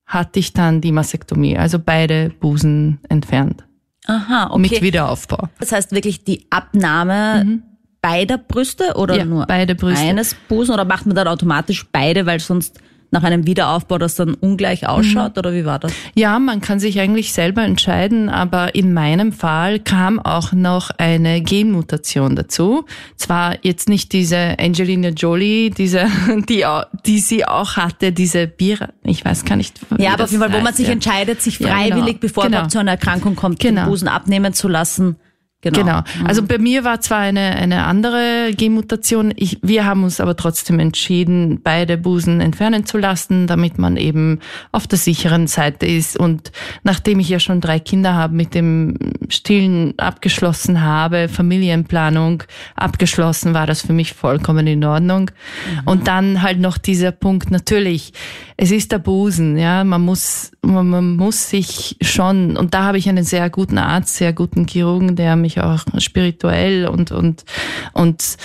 [0.07, 3.65] hatte ich dann die Mastektomie, also beide Busen entfernt.
[4.07, 4.59] Aha, okay.
[4.59, 5.47] Mit Wiederaufbau.
[5.59, 7.63] Das heißt wirklich die Abnahme mhm.
[8.01, 10.03] beider Brüste oder ja, nur beide Brüste.
[10.03, 12.79] eines Busen oder macht man dann automatisch beide, weil sonst
[13.11, 15.39] nach einem Wiederaufbau das dann ungleich ausschaut mhm.
[15.39, 15.93] oder wie war das?
[16.15, 21.41] Ja, man kann sich eigentlich selber entscheiden, aber in meinem Fall kam auch noch eine
[21.41, 22.85] Genmutation dazu.
[23.15, 26.07] Zwar jetzt nicht diese Angelina Jolie, diese,
[26.49, 26.65] die,
[27.05, 29.79] die sie auch hatte, diese Bier, ich weiß gar nicht.
[29.97, 30.93] Ja, aber auf jeden Fall, wo man sich ja.
[30.93, 32.17] entscheidet, sich freiwillig, ja, genau.
[32.19, 32.61] bevor genau.
[32.61, 33.83] man zu einer Erkrankung kommt, genau.
[33.83, 35.15] den Busen abnehmen zu lassen.
[35.61, 35.79] Genau.
[35.79, 36.03] genau.
[36.23, 36.47] Also mhm.
[36.47, 41.61] bei mir war zwar eine, eine andere Genmutation, ich, wir haben uns aber trotzdem entschieden,
[41.63, 44.39] beide Busen entfernen zu lassen, damit man eben
[44.71, 46.15] auf der sicheren Seite ist.
[46.15, 46.51] Und
[46.83, 52.43] nachdem ich ja schon drei Kinder habe, mit dem Stillen abgeschlossen habe, Familienplanung
[52.75, 55.31] abgeschlossen, war das für mich vollkommen in Ordnung.
[55.31, 55.87] Mhm.
[55.87, 58.13] Und dann halt noch dieser Punkt, natürlich,
[58.57, 62.97] es ist der Busen, ja, man muss, man, man muss sich schon, und da habe
[62.97, 67.45] ich einen sehr guten Arzt, sehr guten Chirurgen, der mich auch spirituell und, und,
[67.93, 68.37] und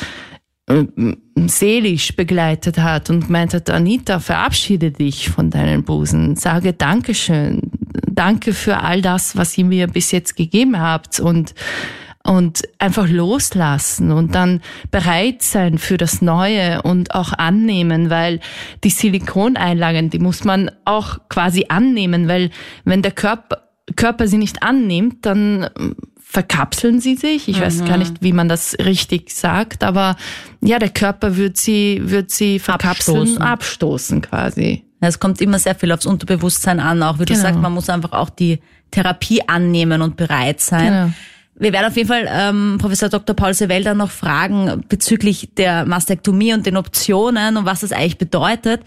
[0.66, 0.84] äh,
[1.46, 7.70] seelisch begleitet hat und meint hat, Anita, verabschiede dich von deinen Busen, sage Dankeschön,
[8.06, 11.20] danke für all das, was ihr mir bis jetzt gegeben habt.
[11.20, 11.54] Und
[12.24, 18.40] und einfach loslassen und dann bereit sein für das Neue und auch annehmen, weil
[18.84, 22.50] die Silikoneinlagen, die muss man auch quasi annehmen, weil
[22.84, 23.62] wenn der Körper,
[23.96, 25.68] Körper sie nicht annimmt, dann
[26.32, 27.48] verkapseln sie sich.
[27.48, 27.62] Ich mhm.
[27.62, 30.16] weiß gar nicht, wie man das richtig sagt, aber
[30.62, 34.84] ja, der Körper wird sie, wird sie verkapseln, abstoßen, abstoßen quasi.
[35.00, 37.36] Es kommt immer sehr viel aufs Unterbewusstsein an, auch wie genau.
[37.36, 38.60] du sagst, man muss einfach auch die
[38.92, 40.86] Therapie annehmen und bereit sein.
[40.86, 41.12] Genau.
[41.62, 43.36] Wir werden auf jeden Fall ähm, Professor Dr.
[43.36, 48.82] Paul Sewelder noch fragen bezüglich der Mastektomie und den Optionen und was das eigentlich bedeutet.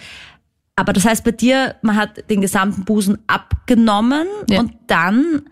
[0.75, 4.59] Aber das heißt bei dir, man hat den gesamten Busen abgenommen ja.
[4.59, 5.43] und dann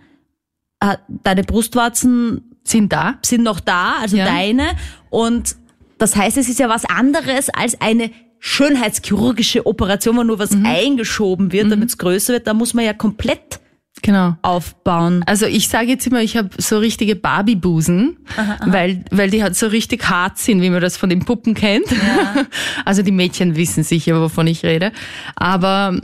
[0.82, 4.26] äh, deine Brustwarzen sind da, sind noch da, also ja.
[4.26, 4.72] deine.
[5.10, 5.56] Und
[6.00, 10.66] das heißt, es ist ja was anderes als eine schönheitschirurgische Operation, wo nur was mhm.
[10.66, 11.70] eingeschoben wird, mhm.
[11.70, 12.48] damit es größer wird.
[12.48, 13.62] Da muss man ja komplett
[14.04, 14.36] genau.
[14.44, 15.24] aufbauen.
[15.26, 18.18] Also ich sage jetzt immer, ich habe so richtige Barbie-Busen,
[18.66, 21.90] weil, weil die halt so richtig hart sind, wie man das von den Puppen kennt.
[21.90, 22.46] Ja.
[22.86, 24.92] Also die Mädchen wissen sicher, wovon ich rede.
[25.36, 26.00] Aber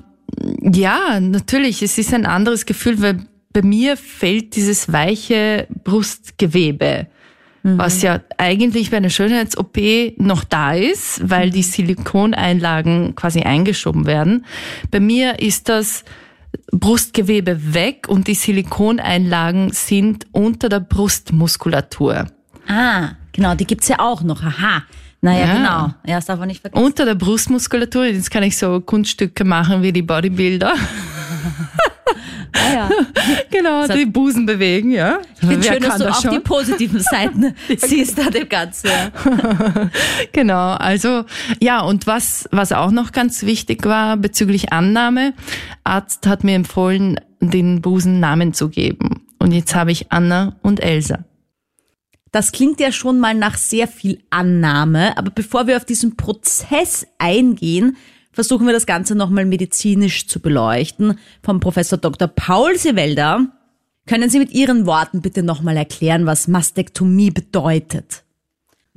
[0.62, 3.20] ja, natürlich, es ist ein anderes Gefühl, weil
[3.54, 7.08] bei mir fällt dieses weiche Brustgewebe,
[7.64, 7.78] mhm.
[7.78, 9.78] was ja eigentlich bei einer Schönheits-OP
[10.18, 14.46] noch da ist, weil die Silikoneinlagen quasi eingeschoben werden.
[14.92, 16.04] Bei mir ist das
[16.72, 22.28] Brustgewebe weg und die Silikoneinlagen sind unter der Brustmuskulatur.
[22.68, 24.44] Ah, genau, die gibt's ja auch noch.
[24.44, 24.84] Aha.
[25.22, 25.54] Naja, ja.
[25.54, 25.94] genau.
[26.06, 26.84] Ja, das darf man nicht vergessen.
[26.84, 30.76] Unter der Brustmuskulatur, jetzt kann ich so Kunststücke machen wie die Bodybuilder.
[32.73, 32.89] Ja.
[33.51, 35.19] genau, die Busen bewegen, ja.
[35.41, 36.32] Ich finde schön, dass du auch schon?
[36.32, 38.89] die positiven Seiten siehst an dem Ganzen.
[38.89, 39.89] Ja.
[40.32, 41.25] genau, also
[41.60, 45.34] ja, und was, was auch noch ganz wichtig war bezüglich Annahme,
[45.84, 49.25] Arzt hat mir empfohlen, den Busen Namen zu geben.
[49.39, 51.25] Und jetzt habe ich Anna und Elsa.
[52.32, 57.08] Das klingt ja schon mal nach sehr viel Annahme, aber bevor wir auf diesen Prozess
[57.17, 57.97] eingehen,
[58.32, 61.18] versuchen wir das Ganze nochmal medizinisch zu beleuchten.
[61.44, 62.28] Vom Professor Dr.
[62.28, 63.48] Paul Sewelder.
[64.08, 68.24] Können Sie mit Ihren Worten bitte nochmal erklären, was Mastektomie bedeutet?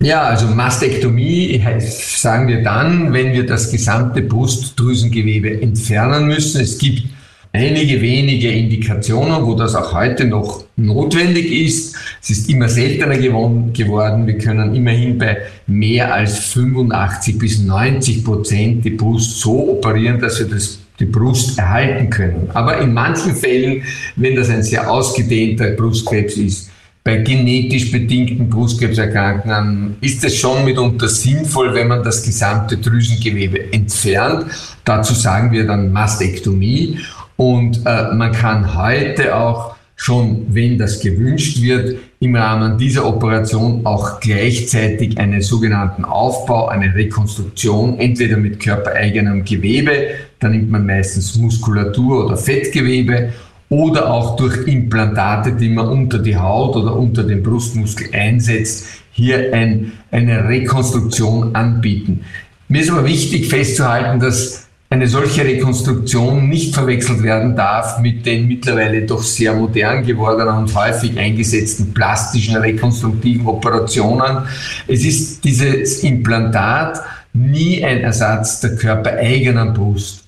[0.00, 6.60] Ja, also Mastektomie heißt, sagen wir dann, wenn wir das gesamte Brustdrüsengewebe entfernen müssen.
[6.60, 7.04] Es gibt
[7.52, 11.96] einige wenige Indikationen, wo das auch heute noch notwendig ist.
[12.22, 14.26] Es ist immer seltener geworden.
[14.26, 20.38] Wir können immerhin bei mehr als 85 bis 90 Prozent die Brust so operieren, dass
[20.38, 22.50] wir das die Brust erhalten können.
[22.54, 23.82] Aber in manchen Fällen,
[24.16, 26.70] wenn das ein sehr ausgedehnter Brustkrebs ist,
[27.04, 34.46] bei genetisch bedingten Brustkrebserkrankungen ist es schon mitunter sinnvoll, wenn man das gesamte Drüsengewebe entfernt.
[34.84, 37.00] Dazu sagen wir dann Mastektomie.
[37.36, 43.84] Und äh, man kann heute auch schon, wenn das gewünscht wird, im Rahmen dieser Operation
[43.84, 51.36] auch gleichzeitig einen sogenannten Aufbau, eine Rekonstruktion, entweder mit körpereigenem Gewebe, da nimmt man meistens
[51.36, 53.32] Muskulatur oder Fettgewebe,
[53.68, 59.54] oder auch durch Implantate, die man unter die Haut oder unter den Brustmuskel einsetzt, hier
[59.54, 62.20] ein, eine Rekonstruktion anbieten.
[62.68, 64.61] Mir ist aber wichtig festzuhalten, dass
[64.92, 70.74] eine solche Rekonstruktion nicht verwechselt werden darf mit den mittlerweile doch sehr modern gewordenen und
[70.74, 74.42] häufig eingesetzten plastischen rekonstruktiven Operationen.
[74.86, 77.00] Es ist dieses Implantat
[77.32, 80.24] nie ein Ersatz der körpereigenen Brust.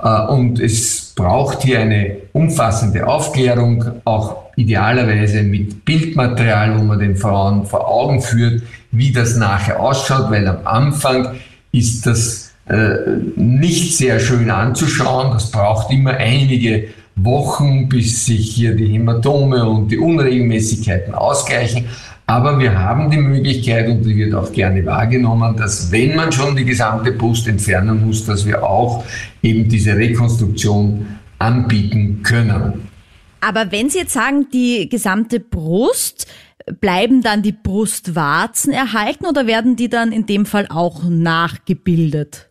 [0.00, 7.14] Äh, und es braucht hier eine umfassende Aufklärung, auch idealerweise mit Bildmaterial, wo man den
[7.14, 11.36] Frauen vor Augen führt, wie das nachher ausschaut, weil am Anfang
[11.70, 12.37] ist das
[13.36, 15.32] nicht sehr schön anzuschauen.
[15.32, 21.86] Das braucht immer einige Wochen, bis sich hier die Hämatome und die Unregelmäßigkeiten ausgleichen.
[22.26, 26.54] Aber wir haben die Möglichkeit, und die wird auch gerne wahrgenommen, dass wenn man schon
[26.54, 29.02] die gesamte Brust entfernen muss, dass wir auch
[29.42, 31.06] eben diese Rekonstruktion
[31.38, 32.86] anbieten können.
[33.40, 36.26] Aber wenn Sie jetzt sagen, die gesamte Brust,
[36.80, 42.47] bleiben dann die Brustwarzen erhalten oder werden die dann in dem Fall auch nachgebildet?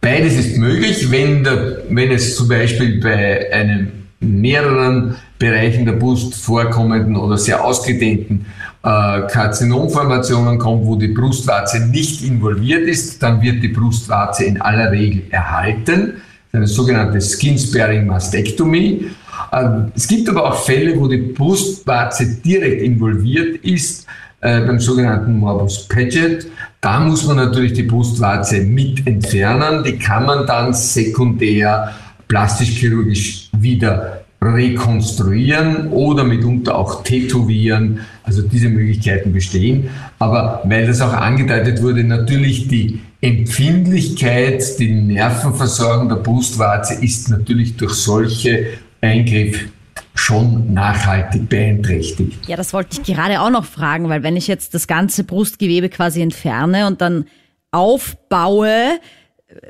[0.00, 3.88] Beides ist möglich, wenn, der, wenn es zum Beispiel bei einem
[4.20, 8.46] mehreren Bereichen der Brust vorkommenden oder sehr ausgedehnten
[8.82, 14.92] äh, Karzinomformationen kommt, wo die Brustwarze nicht involviert ist, dann wird die Brustwarze in aller
[14.92, 16.14] Regel erhalten.
[16.52, 19.10] Eine sogenannte Skin-Sparing Mastektomie.
[19.52, 24.06] Äh, es gibt aber auch Fälle, wo die Brustwarze direkt involviert ist,
[24.40, 26.46] äh, beim sogenannten Morbus Paget.
[26.86, 29.82] Da muss man natürlich die Brustwarze mit entfernen.
[29.82, 31.92] Die kann man dann sekundär
[32.28, 38.02] plastisch-chirurgisch wieder rekonstruieren oder mitunter auch tätowieren.
[38.22, 39.90] Also diese Möglichkeiten bestehen.
[40.20, 47.76] Aber weil das auch angedeutet wurde, natürlich die Empfindlichkeit, die Nervenversorgung der Brustwarze ist natürlich
[47.76, 48.64] durch solche
[49.00, 49.70] Eingriffe
[50.16, 52.48] schon nachhaltig beeinträchtigt.
[52.48, 55.88] Ja, das wollte ich gerade auch noch fragen, weil wenn ich jetzt das ganze Brustgewebe
[55.88, 57.26] quasi entferne und dann
[57.70, 58.98] aufbaue,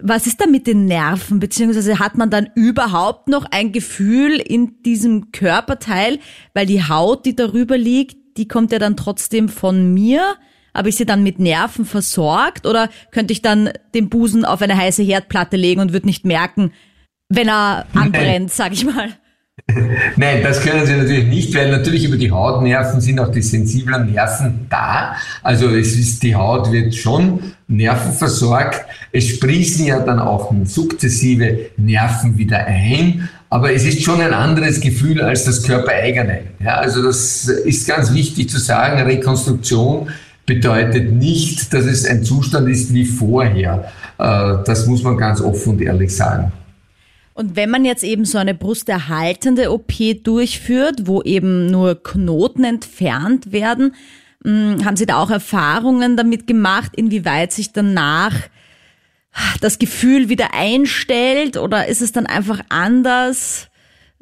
[0.01, 1.39] was ist da mit den Nerven?
[1.41, 6.19] Beziehungsweise hat man dann überhaupt noch ein Gefühl in diesem Körperteil?
[6.55, 10.37] Weil die Haut, die darüber liegt, die kommt ja dann trotzdem von mir.
[10.73, 12.67] Aber ist sie dann mit Nerven versorgt?
[12.67, 16.73] Oder könnte ich dann den Busen auf eine heiße Herdplatte legen und würde nicht merken,
[17.29, 19.11] wenn er anbrennt, sag ich mal?
[20.17, 24.13] Nein, das können Sie natürlich nicht, weil natürlich über die Hautnerven sind auch die sensiblen
[24.13, 25.17] Nerven da.
[25.43, 28.85] Also es ist, die Haut wird schon nervenversorgt.
[29.13, 33.31] Es sprießen ja dann auch sukzessive Nerven wieder ein.
[33.49, 36.41] Aber es ist schon ein anderes Gefühl als das körpereigene.
[36.63, 39.01] Ja, also das ist ganz wichtig zu sagen.
[39.01, 40.11] Rekonstruktion
[40.45, 43.91] bedeutet nicht, dass es ein Zustand ist wie vorher.
[44.19, 46.53] Äh, das muss man ganz offen und ehrlich sagen.
[47.37, 49.93] Und wenn man jetzt eben so eine brusterhaltende OP
[50.25, 53.95] durchführt, wo eben nur Knoten entfernt werden,
[54.43, 58.33] hm, haben Sie da auch Erfahrungen damit gemacht, inwieweit sich danach
[59.61, 63.69] das Gefühl wieder einstellt oder ist es dann einfach anders?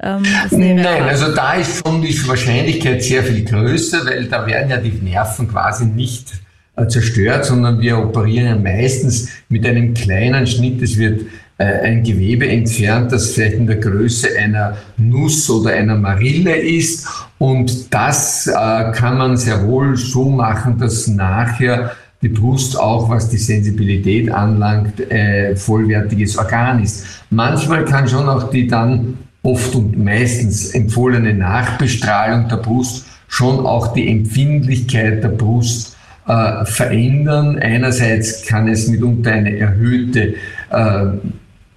[0.03, 4.75] Ähm, Nein, also da ist schon die Wahrscheinlichkeit sehr viel größer, weil da werden ja
[4.75, 6.33] die Nerven quasi nicht
[6.75, 10.81] äh, zerstört, sondern wir operieren ja meistens mit einem kleinen Schnitt.
[10.81, 11.21] Es wird
[11.63, 17.07] ein Gewebe entfernt, das vielleicht in der Größe einer Nuss oder einer Marille ist.
[17.37, 21.91] Und das äh, kann man sehr wohl so machen, dass nachher
[22.21, 27.05] die Brust auch, was die Sensibilität anlangt, äh, vollwertiges Organ ist.
[27.29, 33.93] Manchmal kann schon auch die dann oft und meistens empfohlene Nachbestrahlung der Brust schon auch
[33.93, 35.95] die Empfindlichkeit der Brust
[36.27, 37.59] äh, verändern.
[37.59, 40.35] Einerseits kann es mitunter eine erhöhte
[40.71, 41.05] äh,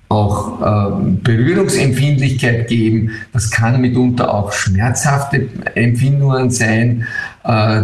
[0.09, 3.11] auch äh, Berührungsempfindlichkeit geben.
[3.33, 7.07] Das kann mitunter auch schmerzhafte Empfindungen sein,
[7.45, 7.83] äh,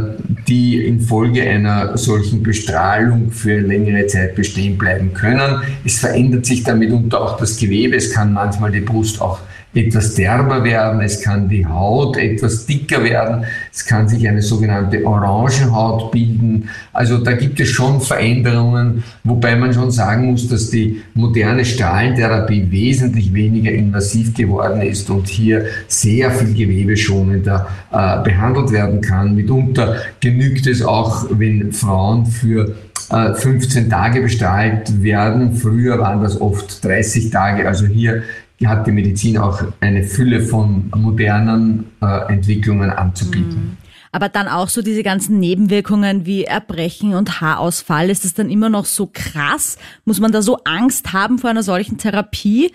[0.49, 5.61] die infolge einer solchen Bestrahlung für längere Zeit bestehen bleiben können.
[5.85, 7.97] Es verändert sich dann mitunter auch das Gewebe.
[7.97, 9.41] Es kann manchmal die Brust auch
[9.75, 15.05] etwas derber werden, es kann die Haut etwas dicker werden, es kann sich eine sogenannte
[15.05, 16.69] Orangenhaut bilden.
[16.93, 22.71] Also da gibt es schon Veränderungen, wobei man schon sagen muss, dass die moderne Strahlentherapie
[22.71, 29.35] wesentlich weniger invasiv geworden ist und hier sehr viel gewebeschonender äh, behandelt werden kann.
[29.35, 32.75] Mitunter genügt es auch, wenn Frauen für
[33.11, 35.55] 15 äh, Tage bestrahlt werden.
[35.55, 37.69] Früher waren das oft 30 Tage.
[37.69, 38.23] Also hier
[38.65, 43.77] hat die Medizin auch eine Fülle von modernen äh, Entwicklungen anzubieten.
[43.77, 43.77] Mhm.
[44.13, 48.69] Aber dann auch so diese ganzen Nebenwirkungen wie Erbrechen und Haarausfall, ist das dann immer
[48.69, 49.77] noch so krass?
[50.05, 52.73] Muss man da so Angst haben vor einer solchen Therapie?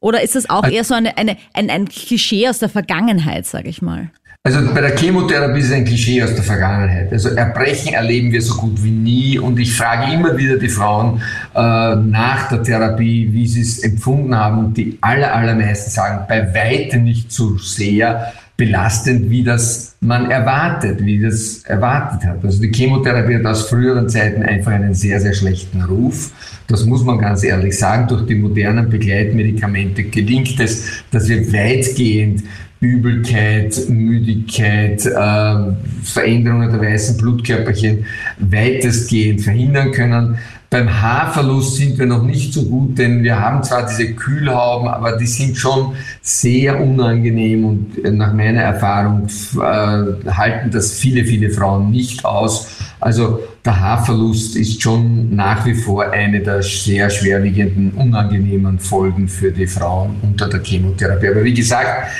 [0.00, 3.68] Oder ist das auch eher so eine, eine, ein, ein Klischee aus der Vergangenheit, sage
[3.68, 4.10] ich mal?
[4.42, 7.12] Also bei der Chemotherapie ist ein Klischee aus der Vergangenheit.
[7.12, 11.20] Also Erbrechen erleben wir so gut wie nie und ich frage immer wieder die Frauen
[11.54, 16.54] äh, nach der Therapie, wie sie es empfunden haben und die aller, allermeisten sagen, bei
[16.54, 22.42] weitem nicht so sehr belastend, wie das man erwartet, wie das erwartet hat.
[22.42, 26.32] Also die Chemotherapie hat aus früheren Zeiten einfach einen sehr, sehr schlechten Ruf.
[26.66, 28.08] Das muss man ganz ehrlich sagen.
[28.08, 32.44] Durch die modernen Begleitmedikamente gelingt es, dass wir weitgehend
[32.80, 38.06] Übelkeit, Müdigkeit, äh, Veränderungen der weißen Blutkörperchen
[38.38, 40.38] weitestgehend verhindern können.
[40.70, 45.16] Beim Haarverlust sind wir noch nicht so gut, denn wir haben zwar diese Kühlhauben, aber
[45.16, 51.90] die sind schon sehr unangenehm und nach meiner Erfahrung äh, halten das viele, viele Frauen
[51.90, 52.68] nicht aus.
[53.00, 59.50] Also der Haarverlust ist schon nach wie vor eine der sehr schwerwiegenden, unangenehmen Folgen für
[59.50, 61.28] die Frauen unter der Chemotherapie.
[61.28, 62.10] Aber wie gesagt,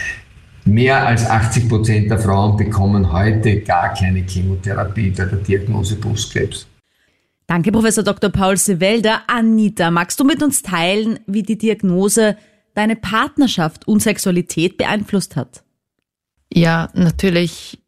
[0.64, 6.66] Mehr als 80 Prozent der Frauen bekommen heute gar keine Chemotherapie bei der Diagnose Brustkrebs.
[7.46, 8.30] Danke, Professor Dr.
[8.30, 9.22] Paul Sewelder.
[9.26, 12.36] Anita, magst du mit uns teilen, wie die Diagnose
[12.74, 15.64] deine Partnerschaft und Sexualität beeinflusst hat?
[16.52, 17.80] Ja, natürlich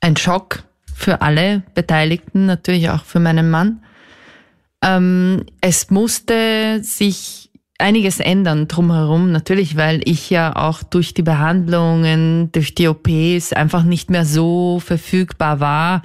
[0.00, 3.82] ein Schock für alle Beteiligten, natürlich auch für meinen Mann.
[4.82, 12.50] Ähm, es musste sich einiges ändern drumherum, natürlich, weil ich ja auch durch die Behandlungen,
[12.52, 16.02] durch die OPs einfach nicht mehr so verfügbar war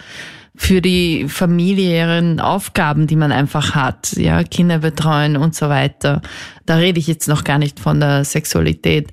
[0.55, 6.21] für die familiären Aufgaben, die man einfach hat, ja, Kinder betreuen und so weiter.
[6.65, 9.11] Da rede ich jetzt noch gar nicht von der Sexualität.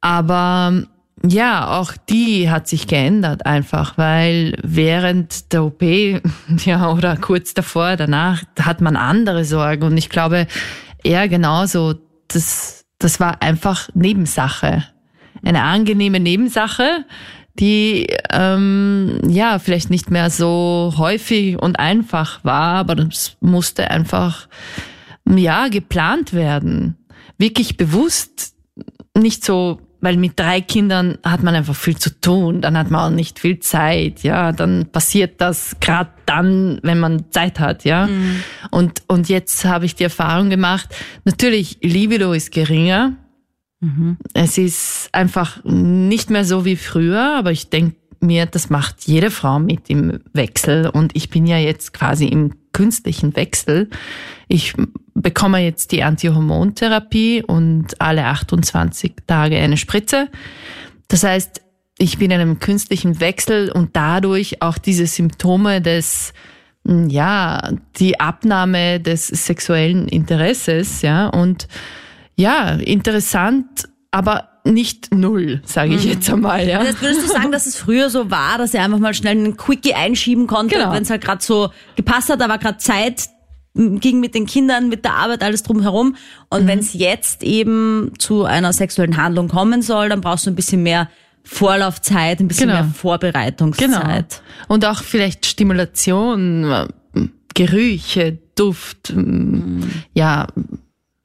[0.00, 0.84] Aber
[1.26, 5.82] ja, auch die hat sich geändert einfach, weil während der OP,
[6.64, 9.84] ja, oder kurz davor, danach, hat man andere Sorgen.
[9.84, 10.46] Und ich glaube,
[11.04, 11.94] er genauso.
[12.28, 14.84] Das, das war einfach Nebensache.
[15.44, 17.04] Eine angenehme Nebensache,
[17.54, 24.48] die ähm, ja vielleicht nicht mehr so häufig und einfach war, aber das musste einfach
[25.28, 26.96] ja geplant werden.
[27.38, 28.54] Wirklich bewusst,
[29.16, 33.00] nicht so weil mit drei Kindern hat man einfach viel zu tun, dann hat man
[33.00, 38.06] auch nicht viel Zeit, ja, dann passiert das gerade dann, wenn man Zeit hat, ja.
[38.06, 38.42] Mhm.
[38.70, 43.14] Und, und jetzt habe ich die Erfahrung gemacht, natürlich, Libido ist geringer,
[43.80, 44.18] mhm.
[44.34, 49.30] es ist einfach nicht mehr so wie früher, aber ich denke mir, das macht jede
[49.30, 53.88] Frau mit im Wechsel und ich bin ja jetzt quasi im künstlichen Wechsel.
[54.48, 54.74] Ich
[55.14, 60.28] bekomme jetzt die Antihormontherapie und alle 28 Tage eine Spritze.
[61.08, 61.62] Das heißt,
[61.96, 66.34] ich bin in einem künstlichen Wechsel und dadurch auch diese Symptome des
[66.86, 71.68] hm, ja, die Abnahme des sexuellen Interesses, ja, und
[72.36, 76.66] ja, interessant aber nicht null, sage ich jetzt einmal.
[76.66, 76.82] Ja.
[76.82, 79.56] Das würdest du sagen, dass es früher so war, dass er einfach mal schnell einen
[79.56, 80.92] Quickie einschieben konnte, Genau.
[80.92, 83.28] wenn es halt gerade so gepasst hat, da war gerade Zeit,
[83.74, 86.16] ging mit den Kindern, mit der Arbeit, alles drumherum.
[86.48, 86.66] Und Mhm.
[86.68, 90.82] wenn es jetzt eben zu einer sexuellen Handlung kommen soll, dann brauchst du ein bisschen
[90.82, 91.10] mehr
[91.42, 92.82] Vorlaufzeit, ein bisschen Genau.
[92.84, 94.40] mehr Vorbereitungszeit.
[94.68, 96.86] Und auch vielleicht Stimulation, äh,
[97.54, 99.82] Gerüche, Duft, mm,
[100.14, 100.46] ja,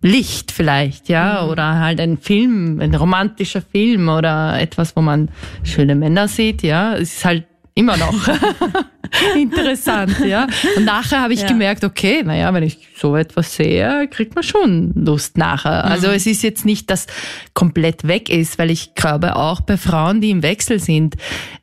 [0.02, 5.30] Licht vielleicht, ja, oder halt ein Film, ein romantischer Film oder etwas, wo man
[5.64, 6.96] schöne Männer sieht, ja.
[6.96, 7.46] Es ist halt
[7.76, 8.14] immer noch
[9.36, 10.48] interessant, ja.
[10.78, 11.48] Und nachher habe ich Ja.
[11.48, 15.86] gemerkt, okay, naja, wenn ich so etwas sehe, kriegt man schon Lust nachher.
[15.86, 17.08] Also es ist jetzt nicht, dass
[17.54, 21.16] komplett weg ist, weil ich glaube auch bei Frauen, die im Wechsel sind,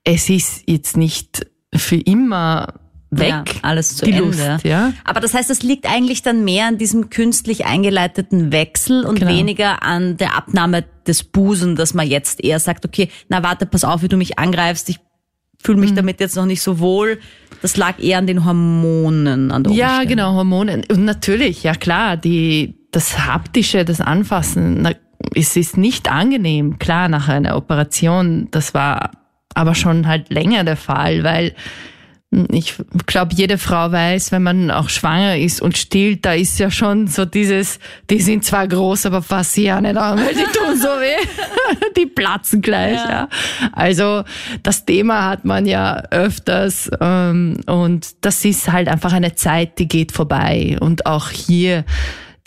[0.05, 2.74] es ist jetzt nicht für immer
[3.11, 3.28] weg.
[3.28, 4.24] Ja, alles zu die Ende.
[4.52, 4.92] Lust, ja.
[5.04, 9.30] Aber das heißt, das liegt eigentlich dann mehr an diesem künstlich eingeleiteten Wechsel und Genau.
[9.32, 13.84] weniger an der Abnahme des Busen, dass man jetzt eher sagt, okay, na warte, pass
[13.84, 14.98] auf, wie du mich angreifst, ich
[15.62, 15.84] fühle Mhm.
[15.84, 17.18] mich damit jetzt noch nicht so wohl.
[17.62, 20.09] Das lag eher an den Hormonen an der Ja, Umstände.
[20.09, 20.82] genau, Hormone.
[20.90, 24.92] Und natürlich, ja klar, die, das Haptische, das Anfassen, na,
[25.34, 28.48] es ist nicht angenehm, klar, nach einer Operation.
[28.50, 29.12] Das war
[29.54, 31.54] aber schon halt länger der Fall, weil
[32.51, 32.74] ich
[33.07, 37.07] glaube, jede Frau weiß, wenn man auch schwanger ist und stillt, da ist ja schon
[37.07, 37.78] so dieses,
[38.11, 41.16] die sind zwar groß, aber fass sie ja nicht an, weil die tun so weh.
[41.97, 43.28] die platzen gleich, ja.
[43.72, 44.24] Also
[44.62, 49.89] das Thema hat man ja öfters ähm, und das ist halt einfach eine Zeit, die
[49.89, 51.84] geht vorbei und auch hier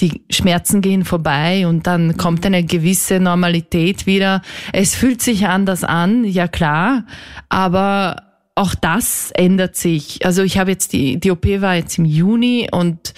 [0.02, 4.42] die Schmerzen gehen vorbei und dann kommt eine gewisse Normalität wieder.
[4.72, 7.04] Es fühlt sich anders an, ja klar,
[7.50, 8.29] aber
[8.60, 10.26] auch das ändert sich.
[10.26, 13.14] Also ich habe jetzt die, die OP war jetzt im Juni und,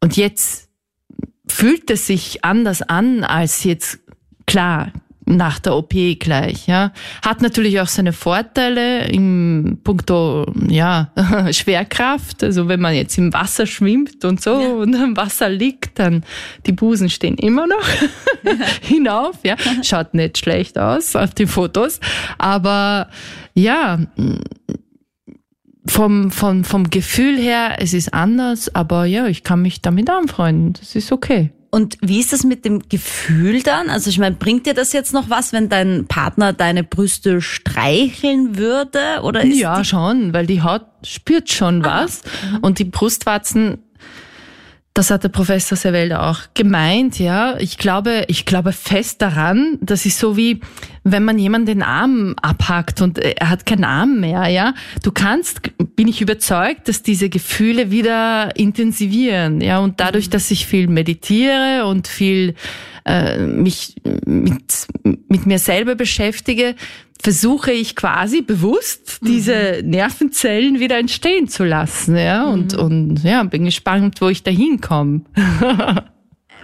[0.00, 0.68] und jetzt
[1.46, 4.00] fühlt es sich anders an als jetzt,
[4.46, 4.92] klar,
[5.26, 6.92] nach der OP gleich, ja.
[7.22, 11.12] Hat natürlich auch seine Vorteile im Punkto, ja,
[11.52, 12.42] Schwerkraft.
[12.42, 16.24] Also wenn man jetzt im Wasser schwimmt und so und im Wasser liegt, dann
[16.66, 17.86] die Busen stehen immer noch
[18.82, 19.54] hinauf, ja.
[19.82, 22.00] Schaut nicht schlecht aus auf den Fotos.
[22.38, 23.08] Aber
[23.54, 24.00] ja,
[25.86, 30.74] vom, vom, vom Gefühl her, es ist anders, aber ja, ich kann mich damit anfreunden.
[30.74, 31.50] Das ist okay.
[31.72, 33.90] Und wie ist das mit dem Gefühl dann?
[33.90, 38.56] Also ich meine, bringt dir das jetzt noch was, wenn dein Partner deine Brüste streicheln
[38.56, 39.22] würde?
[39.22, 42.22] Oder ist Ja, schon, weil die Haut spürt schon was.
[42.60, 43.78] Und die Brustwarzen,
[44.94, 47.56] das hat der Professor Sevelde auch gemeint, ja.
[47.58, 50.60] Ich glaube, ich glaube fest daran, das ist so wie,
[51.04, 54.74] wenn man jemanden den Arm abhackt und er hat keinen Arm mehr, ja.
[55.04, 55.60] Du kannst,
[55.94, 59.78] bin ich überzeugt, dass diese Gefühle wieder intensivieren, ja.
[59.78, 62.54] Und dadurch, dass ich viel meditiere und viel
[63.04, 63.94] äh, mich
[64.26, 66.74] mit, mit mir selber beschäftige,
[67.22, 73.64] versuche ich quasi bewusst diese Nervenzellen wieder entstehen zu lassen, ja, und, und ja, bin
[73.64, 75.22] gespannt, wo ich da hinkomme.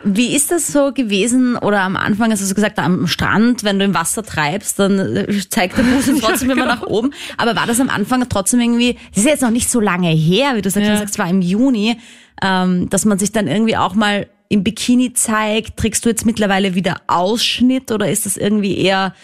[0.04, 1.57] wie ist das so gewesen?
[1.57, 4.98] Oder am Anfang hast du so gesagt, am Strand, wenn du im Wasser treibst, dann
[4.98, 7.11] äh, zeigt der Busen trotzdem immer nach oben.
[7.36, 10.52] Aber war das am Anfang trotzdem irgendwie, das ist jetzt noch nicht so lange her,
[10.54, 10.92] wie du sagst, Ja.
[10.94, 11.96] du sagst, es war im Juni,
[12.42, 15.76] ähm, dass man sich dann irgendwie auch mal im Bikini zeigt.
[15.76, 19.14] Trägst du jetzt mittlerweile wieder Ausschnitt oder ist das irgendwie eher,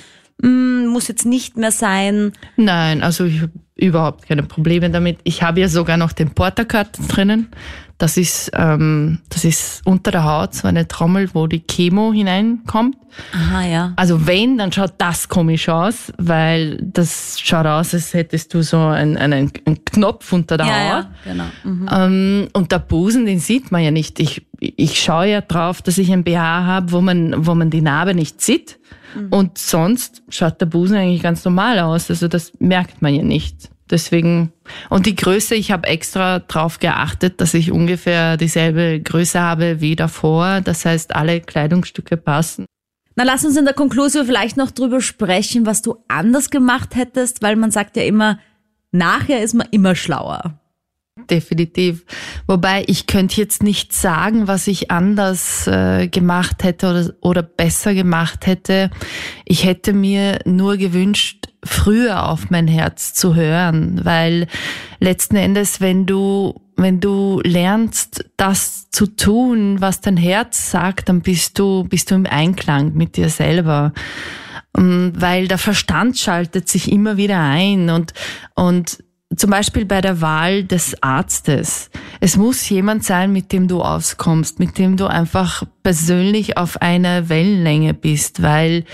[0.41, 2.33] mm, muss jetzt nicht mehr sein?
[2.57, 5.19] Nein, also ich habe überhaupt keine Probleme damit.
[5.25, 7.49] Ich habe ja sogar noch den Portacut drinnen.
[8.03, 12.97] Das ist, ähm, das ist unter der Haut so eine Trommel, wo die Chemo hineinkommt.
[13.33, 13.93] Aha, ja.
[13.95, 18.79] Also wenn, dann schaut das komisch aus, weil das schaut aus, als hättest du so
[18.79, 20.81] einen, einen, einen Knopf unter der Ja, Haut.
[20.81, 21.45] ja, genau.
[21.63, 21.89] Mhm.
[21.93, 24.19] Ähm, und der Busen, den sieht man ja nicht.
[24.19, 27.83] Ich, ich schaue ja drauf, dass ich ein BH habe, wo man, wo man die
[27.83, 28.81] Narbe nicht sieht.
[29.31, 32.11] Und sonst schaut der Busen eigentlich ganz normal aus.
[32.11, 33.71] Also das merkt man ja nicht.
[33.93, 34.53] Deswegen,
[34.89, 39.97] und die Größe, ich habe extra drauf geachtet, dass ich ungefähr dieselbe Größe habe wie
[39.97, 40.63] davor.
[40.63, 42.65] Das heißt, alle Kleidungsstücke passen.
[43.17, 47.43] Na, lass uns in der Konklusion vielleicht noch drüber sprechen, was du anders gemacht hättest,
[47.43, 48.39] weil man sagt ja immer,
[48.93, 50.59] nachher ist man immer schlauer.
[51.29, 52.07] Definitiv.
[52.47, 57.93] Wobei ich könnte jetzt nicht sagen, was ich anders äh, gemacht hätte oder, oder besser
[57.93, 58.91] gemacht hätte.
[59.45, 64.47] Ich hätte mir nur gewünscht, früher auf mein Herz zu hören, weil
[65.01, 71.21] letzten Endes, wenn du wenn du lernst, das zu tun, was dein Herz sagt, dann
[71.21, 73.93] bist du bist du im Einklang mit dir selber.
[74.77, 78.15] Ähm, Weil der Verstand schaltet sich immer wieder ein und
[78.55, 79.05] und
[79.37, 81.91] zum Beispiel bei der Wahl des Arztes.
[82.21, 87.29] Es muss jemand sein, mit dem du auskommst, mit dem du einfach persönlich auf einer
[87.29, 88.85] Wellenlänge bist, weil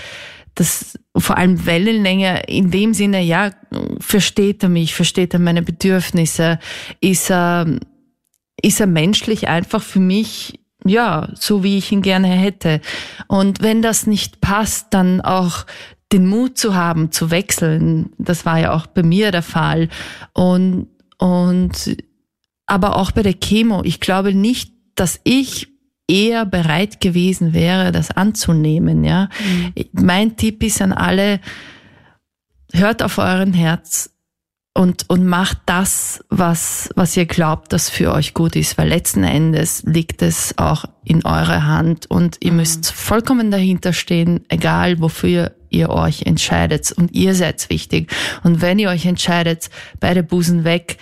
[0.55, 3.51] das vor allem Wellenlänge in dem Sinne, ja,
[3.99, 6.59] versteht er mich, versteht er meine Bedürfnisse,
[7.01, 7.65] ist er,
[8.61, 12.81] ist er menschlich einfach für mich, ja, so wie ich ihn gerne hätte.
[13.27, 15.65] Und wenn das nicht passt, dann auch
[16.11, 18.11] den Mut zu haben, zu wechseln.
[18.17, 19.89] Das war ja auch bei mir der Fall.
[20.33, 20.87] Und,
[21.17, 21.97] und,
[22.65, 23.83] aber auch bei der Chemo.
[23.83, 25.67] Ich glaube nicht, dass ich
[26.07, 29.29] eher bereit gewesen wäre, das anzunehmen, ja.
[29.39, 29.73] Mhm.
[29.91, 31.39] Mein Tipp ist an alle,
[32.73, 34.09] hört auf euren Herz
[34.73, 39.23] und, und macht das, was, was ihr glaubt, das für euch gut ist, weil letzten
[39.23, 42.57] Endes liegt es auch in eurer Hand und ihr mhm.
[42.57, 48.11] müsst vollkommen dahinter stehen, egal wofür ihr euch entscheidet und ihr seid wichtig.
[48.43, 50.97] Und wenn ihr euch entscheidet, beide Busen weg,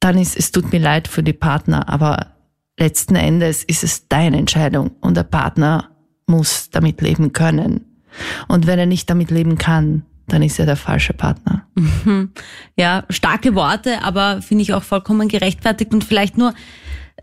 [0.00, 2.32] dann ist, es tut mir leid für die Partner, aber
[2.78, 5.90] letzten Endes ist es deine Entscheidung und der Partner
[6.26, 8.02] muss damit leben können.
[8.48, 11.66] Und wenn er nicht damit leben kann, dann ist er der falsche Partner.
[12.76, 16.54] Ja, starke Worte, aber finde ich auch vollkommen gerechtfertigt und vielleicht nur,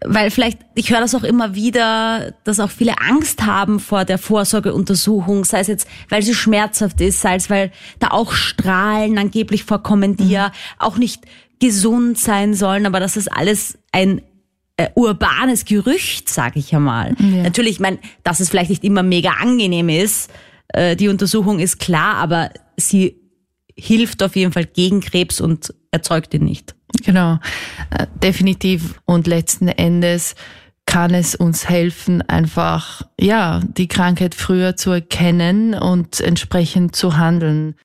[0.05, 4.17] weil vielleicht, ich höre das auch immer wieder, dass auch viele Angst haben vor der
[4.17, 9.63] Vorsorgeuntersuchung, sei es jetzt, weil sie schmerzhaft ist, sei es, weil da auch Strahlen angeblich
[9.65, 10.31] vorkommen, die mhm.
[10.31, 11.23] ja auch nicht
[11.59, 14.21] gesund sein sollen, aber das alles ein
[14.77, 17.15] äh, urbanes Gerücht, sage ich ja mal.
[17.19, 17.43] Ja.
[17.43, 20.31] Natürlich, ich meine, dass es vielleicht nicht immer mega angenehm ist,
[20.69, 23.17] äh, die Untersuchung ist klar, aber sie
[23.75, 26.75] hilft auf jeden Fall gegen Krebs und erzeugt ihn nicht.
[27.03, 27.39] Genau,
[27.91, 28.99] äh, definitiv.
[29.05, 30.35] Und letzten Endes
[30.85, 37.75] kann es uns helfen, einfach, ja, die Krankheit früher zu erkennen und entsprechend zu handeln.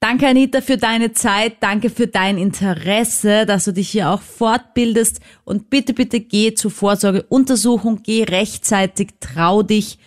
[0.00, 1.56] Danke, Anita, für deine Zeit.
[1.60, 5.20] Danke für dein Interesse, dass du dich hier auch fortbildest.
[5.44, 9.98] Und bitte, bitte geh zur Vorsorgeuntersuchung, geh rechtzeitig, trau dich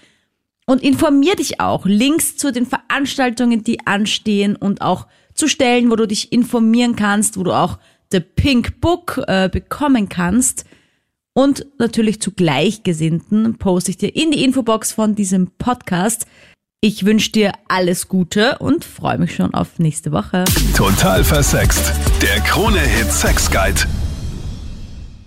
[0.66, 1.86] und informier dich auch.
[1.86, 7.38] Links zu den Veranstaltungen, die anstehen und auch zu Stellen, wo du dich informieren kannst,
[7.38, 7.78] wo du auch
[8.12, 10.66] The Pink Book äh, bekommen kannst.
[11.34, 16.26] Und natürlich zu Gleichgesinnten poste ich dir in die Infobox von diesem Podcast.
[16.82, 20.44] Ich wünsche dir alles Gute und freue mich schon auf nächste Woche.
[20.76, 21.94] Total versext.
[22.22, 23.82] Der Krone-Hit Sex Guide.